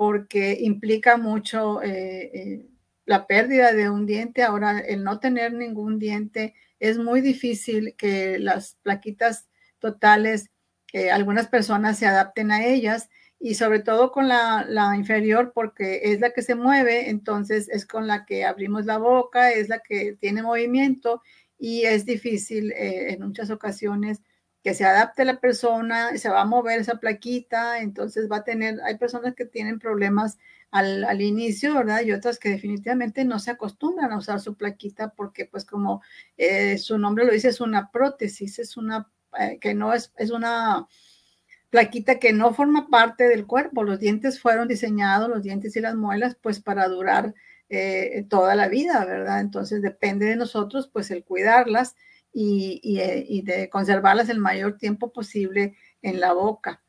porque 0.00 0.56
implica 0.58 1.18
mucho 1.18 1.82
eh, 1.82 2.30
eh, 2.32 2.66
la 3.04 3.26
pérdida 3.26 3.74
de 3.74 3.90
un 3.90 4.06
diente. 4.06 4.42
Ahora, 4.42 4.78
el 4.78 5.04
no 5.04 5.20
tener 5.20 5.52
ningún 5.52 5.98
diente 5.98 6.54
es 6.78 6.96
muy 6.96 7.20
difícil 7.20 7.94
que 7.98 8.38
las 8.38 8.78
plaquitas 8.82 9.46
totales, 9.78 10.48
eh, 10.94 11.10
algunas 11.10 11.48
personas 11.48 11.98
se 11.98 12.06
adapten 12.06 12.50
a 12.50 12.64
ellas 12.64 13.10
y 13.38 13.56
sobre 13.56 13.80
todo 13.80 14.10
con 14.10 14.26
la, 14.26 14.64
inferior 14.96 15.52
porque 15.54 16.00
es 16.04 16.20
la 16.20 16.30
que 16.30 16.40
se 16.40 16.54
mueve, 16.54 17.10
entonces 17.10 17.68
es 17.68 17.84
con 17.84 18.06
la 18.06 18.24
que 18.24 18.46
abrimos 18.46 18.86
la 18.86 18.96
boca, 18.96 19.50
es 19.52 19.68
la 19.68 19.80
que 19.80 20.16
tiene 20.18 20.42
movimiento 20.42 21.20
y 21.60 21.84
es 21.84 22.06
difícil 22.06 22.72
en 22.74 23.22
muchas 23.22 23.50
ocasiones 23.50 24.22
que 24.62 24.74
se 24.74 24.84
adapte 24.84 25.24
la 25.24 25.40
persona, 25.40 26.16
se 26.16 26.28
va 26.28 26.42
a 26.42 26.46
mover 26.46 26.80
esa 26.80 26.96
plaquita, 26.96 27.80
entonces 27.80 28.28
va 28.30 28.38
a 28.38 28.44
tener, 28.44 28.78
hay 28.84 28.98
personas 28.98 29.34
que 29.34 29.46
tienen 29.46 29.78
problemas 29.78 30.38
al, 30.70 31.04
al, 31.04 31.20
inicio, 31.22 31.74
¿verdad? 31.74 32.02
Y 32.02 32.12
otras 32.12 32.38
que 32.38 32.50
definitivamente 32.50 33.24
no 33.24 33.38
se 33.38 33.50
acostumbran 33.50 34.12
a 34.12 34.18
usar 34.18 34.40
su 34.40 34.56
plaquita 34.56 35.10
porque 35.14 35.46
pues 35.46 35.64
como 35.64 36.02
eh, 36.36 36.78
su 36.78 36.98
nombre 36.98 37.24
lo 37.24 37.32
dice, 37.32 37.48
es 37.48 37.60
una 37.60 37.90
prótesis, 37.90 38.58
es 38.58 38.76
una, 38.76 39.10
eh, 39.38 39.58
que 39.60 39.74
no 39.74 39.94
es, 39.94 40.12
es 40.16 40.30
una 40.30 40.86
plaquita 41.70 42.18
que 42.18 42.32
no 42.32 42.52
forma 42.52 42.88
parte 42.88 43.28
del 43.28 43.46
cuerpo. 43.46 43.82
Los 43.82 43.98
dientes 43.98 44.40
fueron 44.40 44.68
diseñados, 44.68 45.28
los 45.28 45.42
dientes 45.42 45.74
y 45.76 45.80
las 45.80 45.96
muelas, 45.96 46.36
pues 46.40 46.60
para 46.60 46.86
durar 46.88 47.34
eh, 47.72 48.26
toda 48.28 48.56
la 48.56 48.66
vida, 48.66 49.04
¿verdad? 49.04 49.40
Entonces 49.40 49.80
depende 49.80 50.26
de 50.26 50.34
nosotros, 50.34 50.88
pues 50.92 51.10
el 51.12 51.22
cuidarlas 51.22 51.94
eh, 52.34 52.80
y, 53.28 53.42
de 53.42 53.68
conservarlas 53.70 54.28
el 54.28 54.40
mayor 54.40 54.76
tiempo 54.76 55.12
posible 55.12 55.76
en 56.02 56.18
la 56.18 56.32
boca. 56.32 56.82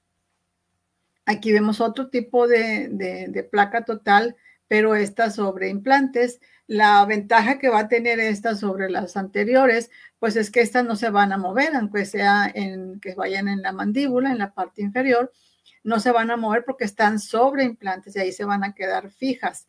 Aquí 1.28 1.54
vemos 1.54 1.82
otro 1.82 2.10
tipo 2.10 2.48
de, 2.48 3.48
placa 3.52 3.86
total, 3.86 4.36
pero 4.68 4.96
esta 4.96 5.30
sobre 5.30 5.70
implantes. 5.70 6.40
La 6.66 7.06
ventaja 7.06 7.60
que 7.60 7.70
va 7.70 7.82
a 7.82 7.88
tener 7.88 8.20
esta 8.20 8.56
sobre 8.56 8.90
las 8.90 9.18
anteriores, 9.18 9.92
pues 10.18 10.36
es 10.36 10.50
que 10.50 10.62
estas 10.62 10.84
no 10.84 10.96
se 10.96 11.12
van 11.12 11.32
a 11.32 11.38
mover, 11.38 11.76
aunque 11.76 12.06
sea 12.06 12.52
en 12.54 13.00
que 13.00 13.14
vayan 13.14 13.48
en 13.48 13.62
la 13.62 13.72
mandíbula, 13.72 14.32
en 14.32 14.40
la 14.40 14.54
parte 14.54 14.82
inferior, 14.82 15.32
no 15.84 16.00
se 16.00 16.12
van 16.12 16.32
a 16.32 16.38
mover 16.38 16.64
porque 16.66 16.86
están 16.86 17.20
sobre 17.20 17.66
implantes 17.66 18.16
y 18.16 18.20
ahí 18.20 18.32
se 18.32 18.46
van 18.46 18.64
a 18.64 18.74
quedar 18.74 19.12
fijas. 19.12 19.68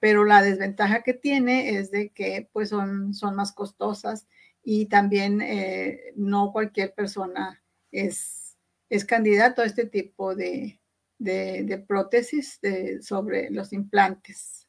Pero 0.00 0.24
la 0.24 0.42
desventaja 0.42 1.02
que 1.02 1.14
tiene 1.14 1.76
es 1.76 1.90
de 1.90 2.10
que 2.10 2.48
pues 2.52 2.70
son, 2.70 3.14
son 3.14 3.36
más 3.36 3.52
costosas 3.52 4.26
y 4.62 4.86
también 4.86 5.40
eh, 5.40 6.12
no 6.16 6.52
cualquier 6.52 6.94
persona 6.94 7.62
es, 7.92 8.56
es 8.88 9.04
candidato 9.04 9.62
a 9.62 9.66
este 9.66 9.86
tipo 9.86 10.34
de, 10.34 10.80
de, 11.18 11.84
prótesis 11.86 12.58
sobre 13.02 13.50
los 13.50 13.72
implantes. 13.72 14.68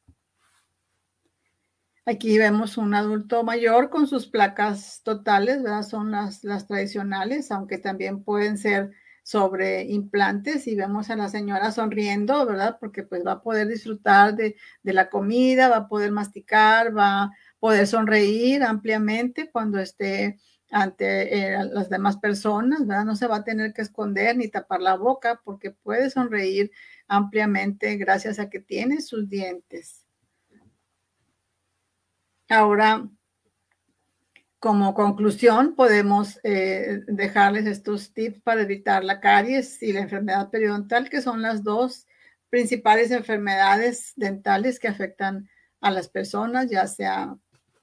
Aquí 2.05 2.37
vemos 2.37 2.77
un 2.77 2.93
adulto 2.93 3.43
mayor 3.43 3.89
con 3.89 4.07
sus 4.07 4.27
placas 4.27 5.01
totales. 5.03 5.61
Son 5.87 6.11
las, 6.11 6.43
las 6.43 6.67
tradicionales, 6.67 7.51
aunque 7.51 7.77
también 7.77 8.23
pueden 8.23 8.57
ser 8.57 8.91
sobre 9.23 9.83
implantes 9.83 10.67
y 10.67 10.75
vemos 10.75 11.09
a 11.09 11.15
la 11.15 11.29
señora 11.29 11.71
sonriendo, 11.71 12.45
¿verdad? 12.45 12.77
Porque 12.79 13.03
pues 13.03 13.23
va 13.25 13.33
a 13.33 13.41
poder 13.41 13.67
disfrutar 13.67 14.35
de, 14.35 14.55
de 14.83 14.93
la 14.93 15.09
comida, 15.09 15.69
va 15.69 15.77
a 15.77 15.87
poder 15.87 16.11
masticar, 16.11 16.95
va 16.97 17.31
poder 17.61 17.85
sonreír 17.87 18.63
ampliamente 18.63 19.51
cuando 19.51 19.79
esté 19.79 20.39
ante 20.71 21.53
eh, 21.53 21.63
las 21.71 21.89
demás 21.89 22.17
personas, 22.17 22.87
¿verdad? 22.87 23.05
No 23.05 23.15
se 23.15 23.27
va 23.27 23.37
a 23.37 23.43
tener 23.43 23.71
que 23.73 23.83
esconder 23.83 24.35
ni 24.35 24.47
tapar 24.49 24.81
la 24.81 24.95
boca 24.95 25.41
porque 25.45 25.71
puede 25.71 26.09
sonreír 26.09 26.71
ampliamente 27.07 27.97
gracias 27.97 28.39
a 28.39 28.49
que 28.49 28.59
tiene 28.59 29.01
sus 29.01 29.29
dientes. 29.29 30.05
Ahora, 32.49 33.07
como 34.61 34.93
conclusión, 34.93 35.73
podemos 35.75 36.39
eh, 36.43 37.01
dejarles 37.07 37.65
estos 37.65 38.13
tips 38.13 38.41
para 38.43 38.61
evitar 38.61 39.03
la 39.03 39.19
caries 39.19 39.81
y 39.81 39.91
la 39.91 40.01
enfermedad 40.01 40.51
periodontal, 40.51 41.09
que 41.09 41.23
son 41.23 41.41
las 41.41 41.63
dos 41.63 42.05
principales 42.51 43.09
enfermedades 43.09 44.13
dentales 44.15 44.79
que 44.79 44.87
afectan 44.87 45.49
a 45.81 45.89
las 45.89 46.09
personas, 46.09 46.69
ya 46.69 46.85
sea 46.85 47.35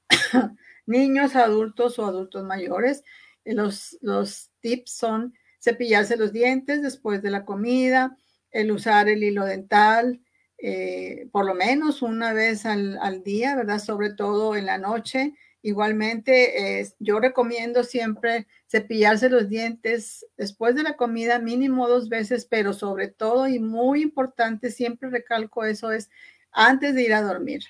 niños, 0.86 1.34
adultos 1.34 1.98
o 1.98 2.06
adultos 2.06 2.44
mayores. 2.44 3.02
Eh, 3.44 3.54
los, 3.54 3.98
los 4.00 4.52
tips 4.60 4.92
son 4.92 5.34
cepillarse 5.60 6.16
los 6.16 6.32
dientes 6.32 6.80
después 6.80 7.22
de 7.22 7.30
la 7.30 7.44
comida, 7.44 8.16
el 8.52 8.70
usar 8.70 9.08
el 9.08 9.24
hilo 9.24 9.44
dental 9.44 10.20
eh, 10.60 11.28
por 11.30 11.46
lo 11.46 11.54
menos 11.54 12.02
una 12.02 12.32
vez 12.32 12.66
al, 12.66 13.22
día, 13.22 13.54
¿verdad? 13.54 13.78
Sobre 13.78 14.12
todo 14.12 14.56
en 14.56 14.66
la 14.66 14.78
noche. 14.78 15.34
Igualmente, 15.68 16.80
eh, 16.80 16.88
yo 16.98 17.20
recomiendo 17.20 17.84
siempre 17.84 18.46
cepillarse 18.70 19.28
los 19.28 19.50
dientes 19.50 20.24
después 20.38 20.74
de 20.74 20.82
la 20.82 20.96
comida 20.96 21.40
mínimo 21.40 21.86
dos 21.86 22.08
veces, 22.08 22.46
pero 22.46 22.72
sobre 22.72 23.08
todo 23.08 23.46
y 23.48 23.58
muy 23.58 24.00
importante, 24.00 24.70
siempre 24.70 25.10
recalco 25.10 25.64
eso, 25.64 25.92
es 25.92 26.08
antes 26.52 26.94
de 26.94 27.02
ir 27.02 27.12
a 27.12 27.20
dormir. 27.20 27.64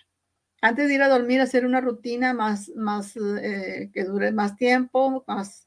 Antes 0.62 0.86
de 0.86 0.94
ir 0.94 1.02
a 1.02 1.08
dormir, 1.08 1.40
hacer 1.40 1.66
una 1.66 1.80
rutina 1.80 2.32
más, 2.34 2.70
más 2.76 3.16
eh, 3.16 3.90
que 3.92 4.04
dure 4.04 4.30
más 4.30 4.54
tiempo, 4.54 5.24
más, 5.26 5.66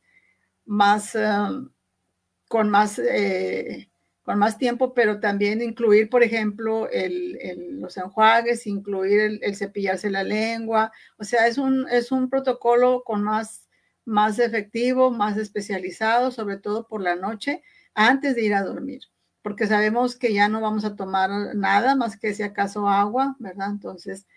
más, 0.64 1.14
um, 1.16 1.70
con 2.48 2.70
más, 2.70 2.98
eh, 2.98 3.91
con 4.24 4.40
más 4.40 4.58
tiempo, 4.58 4.94
pero 4.94 5.20
también 5.20 5.62
incluir, 5.62 6.10
por 6.10 6.24
ejemplo, 6.24 6.90
el, 6.90 7.80
los 7.80 7.98
enjuagues, 7.98 8.68
incluir 8.68 9.40
el, 9.42 9.56
cepillarse 9.56 10.10
la 10.10 10.24
lengua. 10.24 10.92
O 11.18 11.24
sea, 11.24 11.48
es 11.48 11.58
un, 11.58 11.88
es 11.90 12.12
un 12.12 12.30
protocolo 12.30 13.04
con 13.04 13.24
más, 13.24 13.68
más 14.06 14.40
efectivo, 14.40 15.12
más 15.12 15.38
especializado, 15.38 16.32
sobre 16.32 16.58
todo 16.58 16.88
por 16.88 17.02
la 17.02 17.16
noche, 17.16 17.64
antes 17.94 18.36
de 18.36 18.44
ir 18.44 18.54
a 18.54 18.64
dormir 18.64 19.02
porque 19.42 19.68
sabemos 19.68 20.16
que 20.16 20.34
ya 20.34 20.50
no 20.50 20.62
vamos 20.62 20.86
a 20.86 20.96
tomar 20.96 21.56
nada 21.56 21.96
más 21.96 22.18
que 22.18 22.34
si 22.34 22.44
acaso 22.44 22.88
agua, 22.88 23.36
¿verdad? 23.40 23.70
Entonces, 23.72 24.28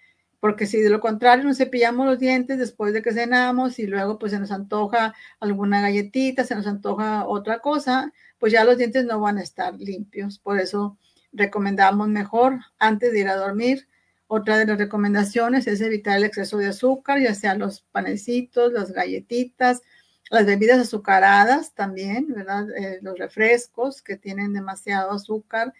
porque 0.44 0.66
si 0.66 0.82
de 0.82 0.90
lo 0.90 1.00
contrario 1.00 1.42
nos 1.42 1.56
cepillamos 1.56 2.04
los 2.04 2.18
dientes 2.18 2.58
después 2.58 2.92
de 2.92 3.00
que 3.00 3.14
cenamos 3.14 3.78
y 3.78 3.86
luego 3.86 4.18
pues 4.18 4.30
se 4.30 4.38
nos 4.38 4.50
antoja 4.50 5.14
alguna 5.40 5.80
galletita, 5.80 6.44
se 6.44 6.54
nos 6.54 6.66
antoja 6.66 7.26
otra 7.26 7.60
cosa, 7.60 8.12
pues 8.38 8.52
ya 8.52 8.62
los 8.62 8.76
dientes 8.76 9.06
no 9.06 9.18
van 9.20 9.38
a 9.38 9.42
estar 9.42 9.72
limpios. 9.80 10.38
Por 10.38 10.60
eso 10.60 10.98
recomendamos 11.32 12.08
mejor 12.08 12.58
antes 12.78 13.12
de 13.12 13.20
ir 13.20 13.28
a 13.28 13.36
dormir. 13.36 13.88
Otra 14.26 14.58
de 14.58 14.66
las 14.66 14.76
recomendaciones 14.76 15.66
es 15.66 15.80
evitar 15.80 16.18
el 16.18 16.24
exceso 16.24 16.58
de 16.58 16.66
azúcar, 16.66 17.22
ya 17.22 17.34
sea 17.34 17.54
los 17.54 17.80
panecitos, 17.80 18.70
las 18.70 18.92
galletitas, 18.92 19.80
las 20.28 20.44
bebidas 20.44 20.78
azucaradas 20.78 21.72
también, 21.72 22.26
¿verdad? 22.28 22.66
Eh, 22.76 22.98
los 23.00 23.18
refrescos 23.18 24.02
que 24.02 24.18
tienen 24.18 24.52
demasiado 24.52 25.10
azúcar 25.12 25.72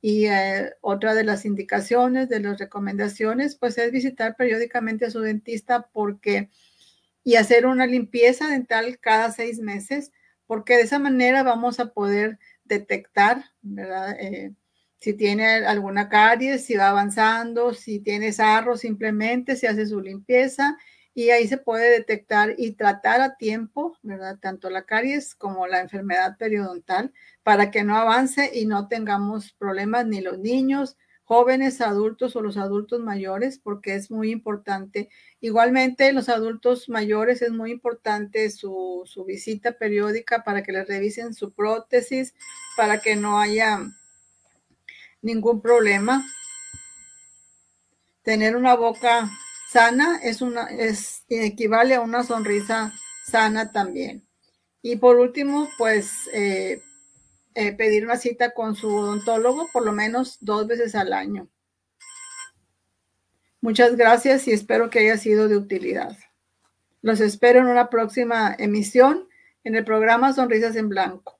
y 0.00 0.26
eh, 0.26 0.72
otra 0.80 1.14
de 1.14 1.24
las 1.24 1.44
indicaciones, 1.44 2.28
de 2.28 2.40
las 2.40 2.58
recomendaciones, 2.58 3.56
pues 3.56 3.76
es 3.78 3.92
visitar 3.92 4.36
periódicamente 4.36 5.06
a 5.06 5.10
su 5.10 5.20
dentista 5.20 5.88
porque 5.92 6.50
y 7.22 7.36
hacer 7.36 7.66
una 7.66 7.86
limpieza 7.86 8.48
dental 8.48 8.98
cada 8.98 9.30
seis 9.30 9.58
meses, 9.60 10.12
porque 10.46 10.76
de 10.76 10.82
esa 10.82 10.98
manera 10.98 11.42
vamos 11.42 11.78
a 11.80 11.92
poder 11.92 12.38
detectar, 12.64 13.44
¿verdad? 13.60 14.16
Eh, 14.18 14.54
si 14.98 15.14
tiene 15.14 15.46
alguna 15.66 16.08
caries, 16.08 16.64
si 16.64 16.76
va 16.76 16.88
avanzando, 16.88 17.74
si 17.74 18.00
tiene 18.00 18.32
sarro, 18.32 18.76
simplemente 18.76 19.56
se 19.56 19.68
hace 19.68 19.86
su 19.86 20.00
limpieza 20.00 20.78
y 21.20 21.28
ahí 21.32 21.46
se 21.46 21.58
puede 21.58 21.90
detectar 21.90 22.54
y 22.56 22.72
tratar 22.72 23.20
a 23.20 23.36
tiempo, 23.36 23.94
¿verdad? 24.00 24.38
Tanto 24.40 24.70
la 24.70 24.86
caries 24.86 25.34
como 25.34 25.66
la 25.66 25.80
enfermedad 25.80 26.38
periodontal 26.38 27.12
para 27.42 27.70
que 27.70 27.84
no 27.84 27.98
avance 27.98 28.50
y 28.54 28.64
no 28.64 28.88
tengamos 28.88 29.52
problemas 29.52 30.06
ni 30.06 30.22
los 30.22 30.38
niños, 30.38 30.96
jóvenes, 31.24 31.82
adultos 31.82 32.36
o 32.36 32.40
los 32.40 32.56
adultos 32.56 33.00
mayores, 33.00 33.58
porque 33.58 33.96
es 33.96 34.10
muy 34.10 34.30
importante. 34.30 35.10
Igualmente, 35.42 36.10
los 36.14 36.30
adultos 36.30 36.88
mayores 36.88 37.42
es 37.42 37.50
muy 37.50 37.70
importante 37.70 38.48
su, 38.48 39.02
su 39.04 39.26
visita 39.26 39.72
periódica 39.72 40.42
para 40.42 40.62
que 40.62 40.72
les 40.72 40.88
revisen 40.88 41.34
su 41.34 41.52
prótesis, 41.52 42.32
para 42.78 42.98
que 42.98 43.14
no 43.14 43.38
haya 43.38 43.78
ningún 45.20 45.60
problema. 45.60 46.24
Tener 48.22 48.56
una 48.56 48.74
boca 48.74 49.30
sana 49.70 50.18
es 50.22 50.42
una, 50.42 50.64
es, 50.66 51.24
equivale 51.28 51.94
a 51.94 52.00
una 52.00 52.24
sonrisa 52.24 52.92
sana 53.24 53.70
también. 53.72 54.26
Y 54.82 54.96
por 54.96 55.16
último, 55.16 55.68
pues 55.78 56.28
eh, 56.32 56.82
eh, 57.54 57.72
pedir 57.72 58.04
una 58.04 58.16
cita 58.16 58.52
con 58.52 58.74
su 58.74 58.88
odontólogo 58.88 59.68
por 59.72 59.84
lo 59.84 59.92
menos 59.92 60.38
dos 60.40 60.66
veces 60.66 60.94
al 60.94 61.12
año. 61.12 61.48
Muchas 63.60 63.96
gracias 63.96 64.48
y 64.48 64.52
espero 64.52 64.90
que 64.90 65.00
haya 65.00 65.18
sido 65.18 65.46
de 65.46 65.56
utilidad. 65.56 66.16
Los 67.02 67.20
espero 67.20 67.60
en 67.60 67.66
una 67.66 67.90
próxima 67.90 68.54
emisión 68.58 69.28
en 69.64 69.74
el 69.74 69.84
programa 69.84 70.32
Sonrisas 70.32 70.76
en 70.76 70.88
Blanco. 70.88 71.39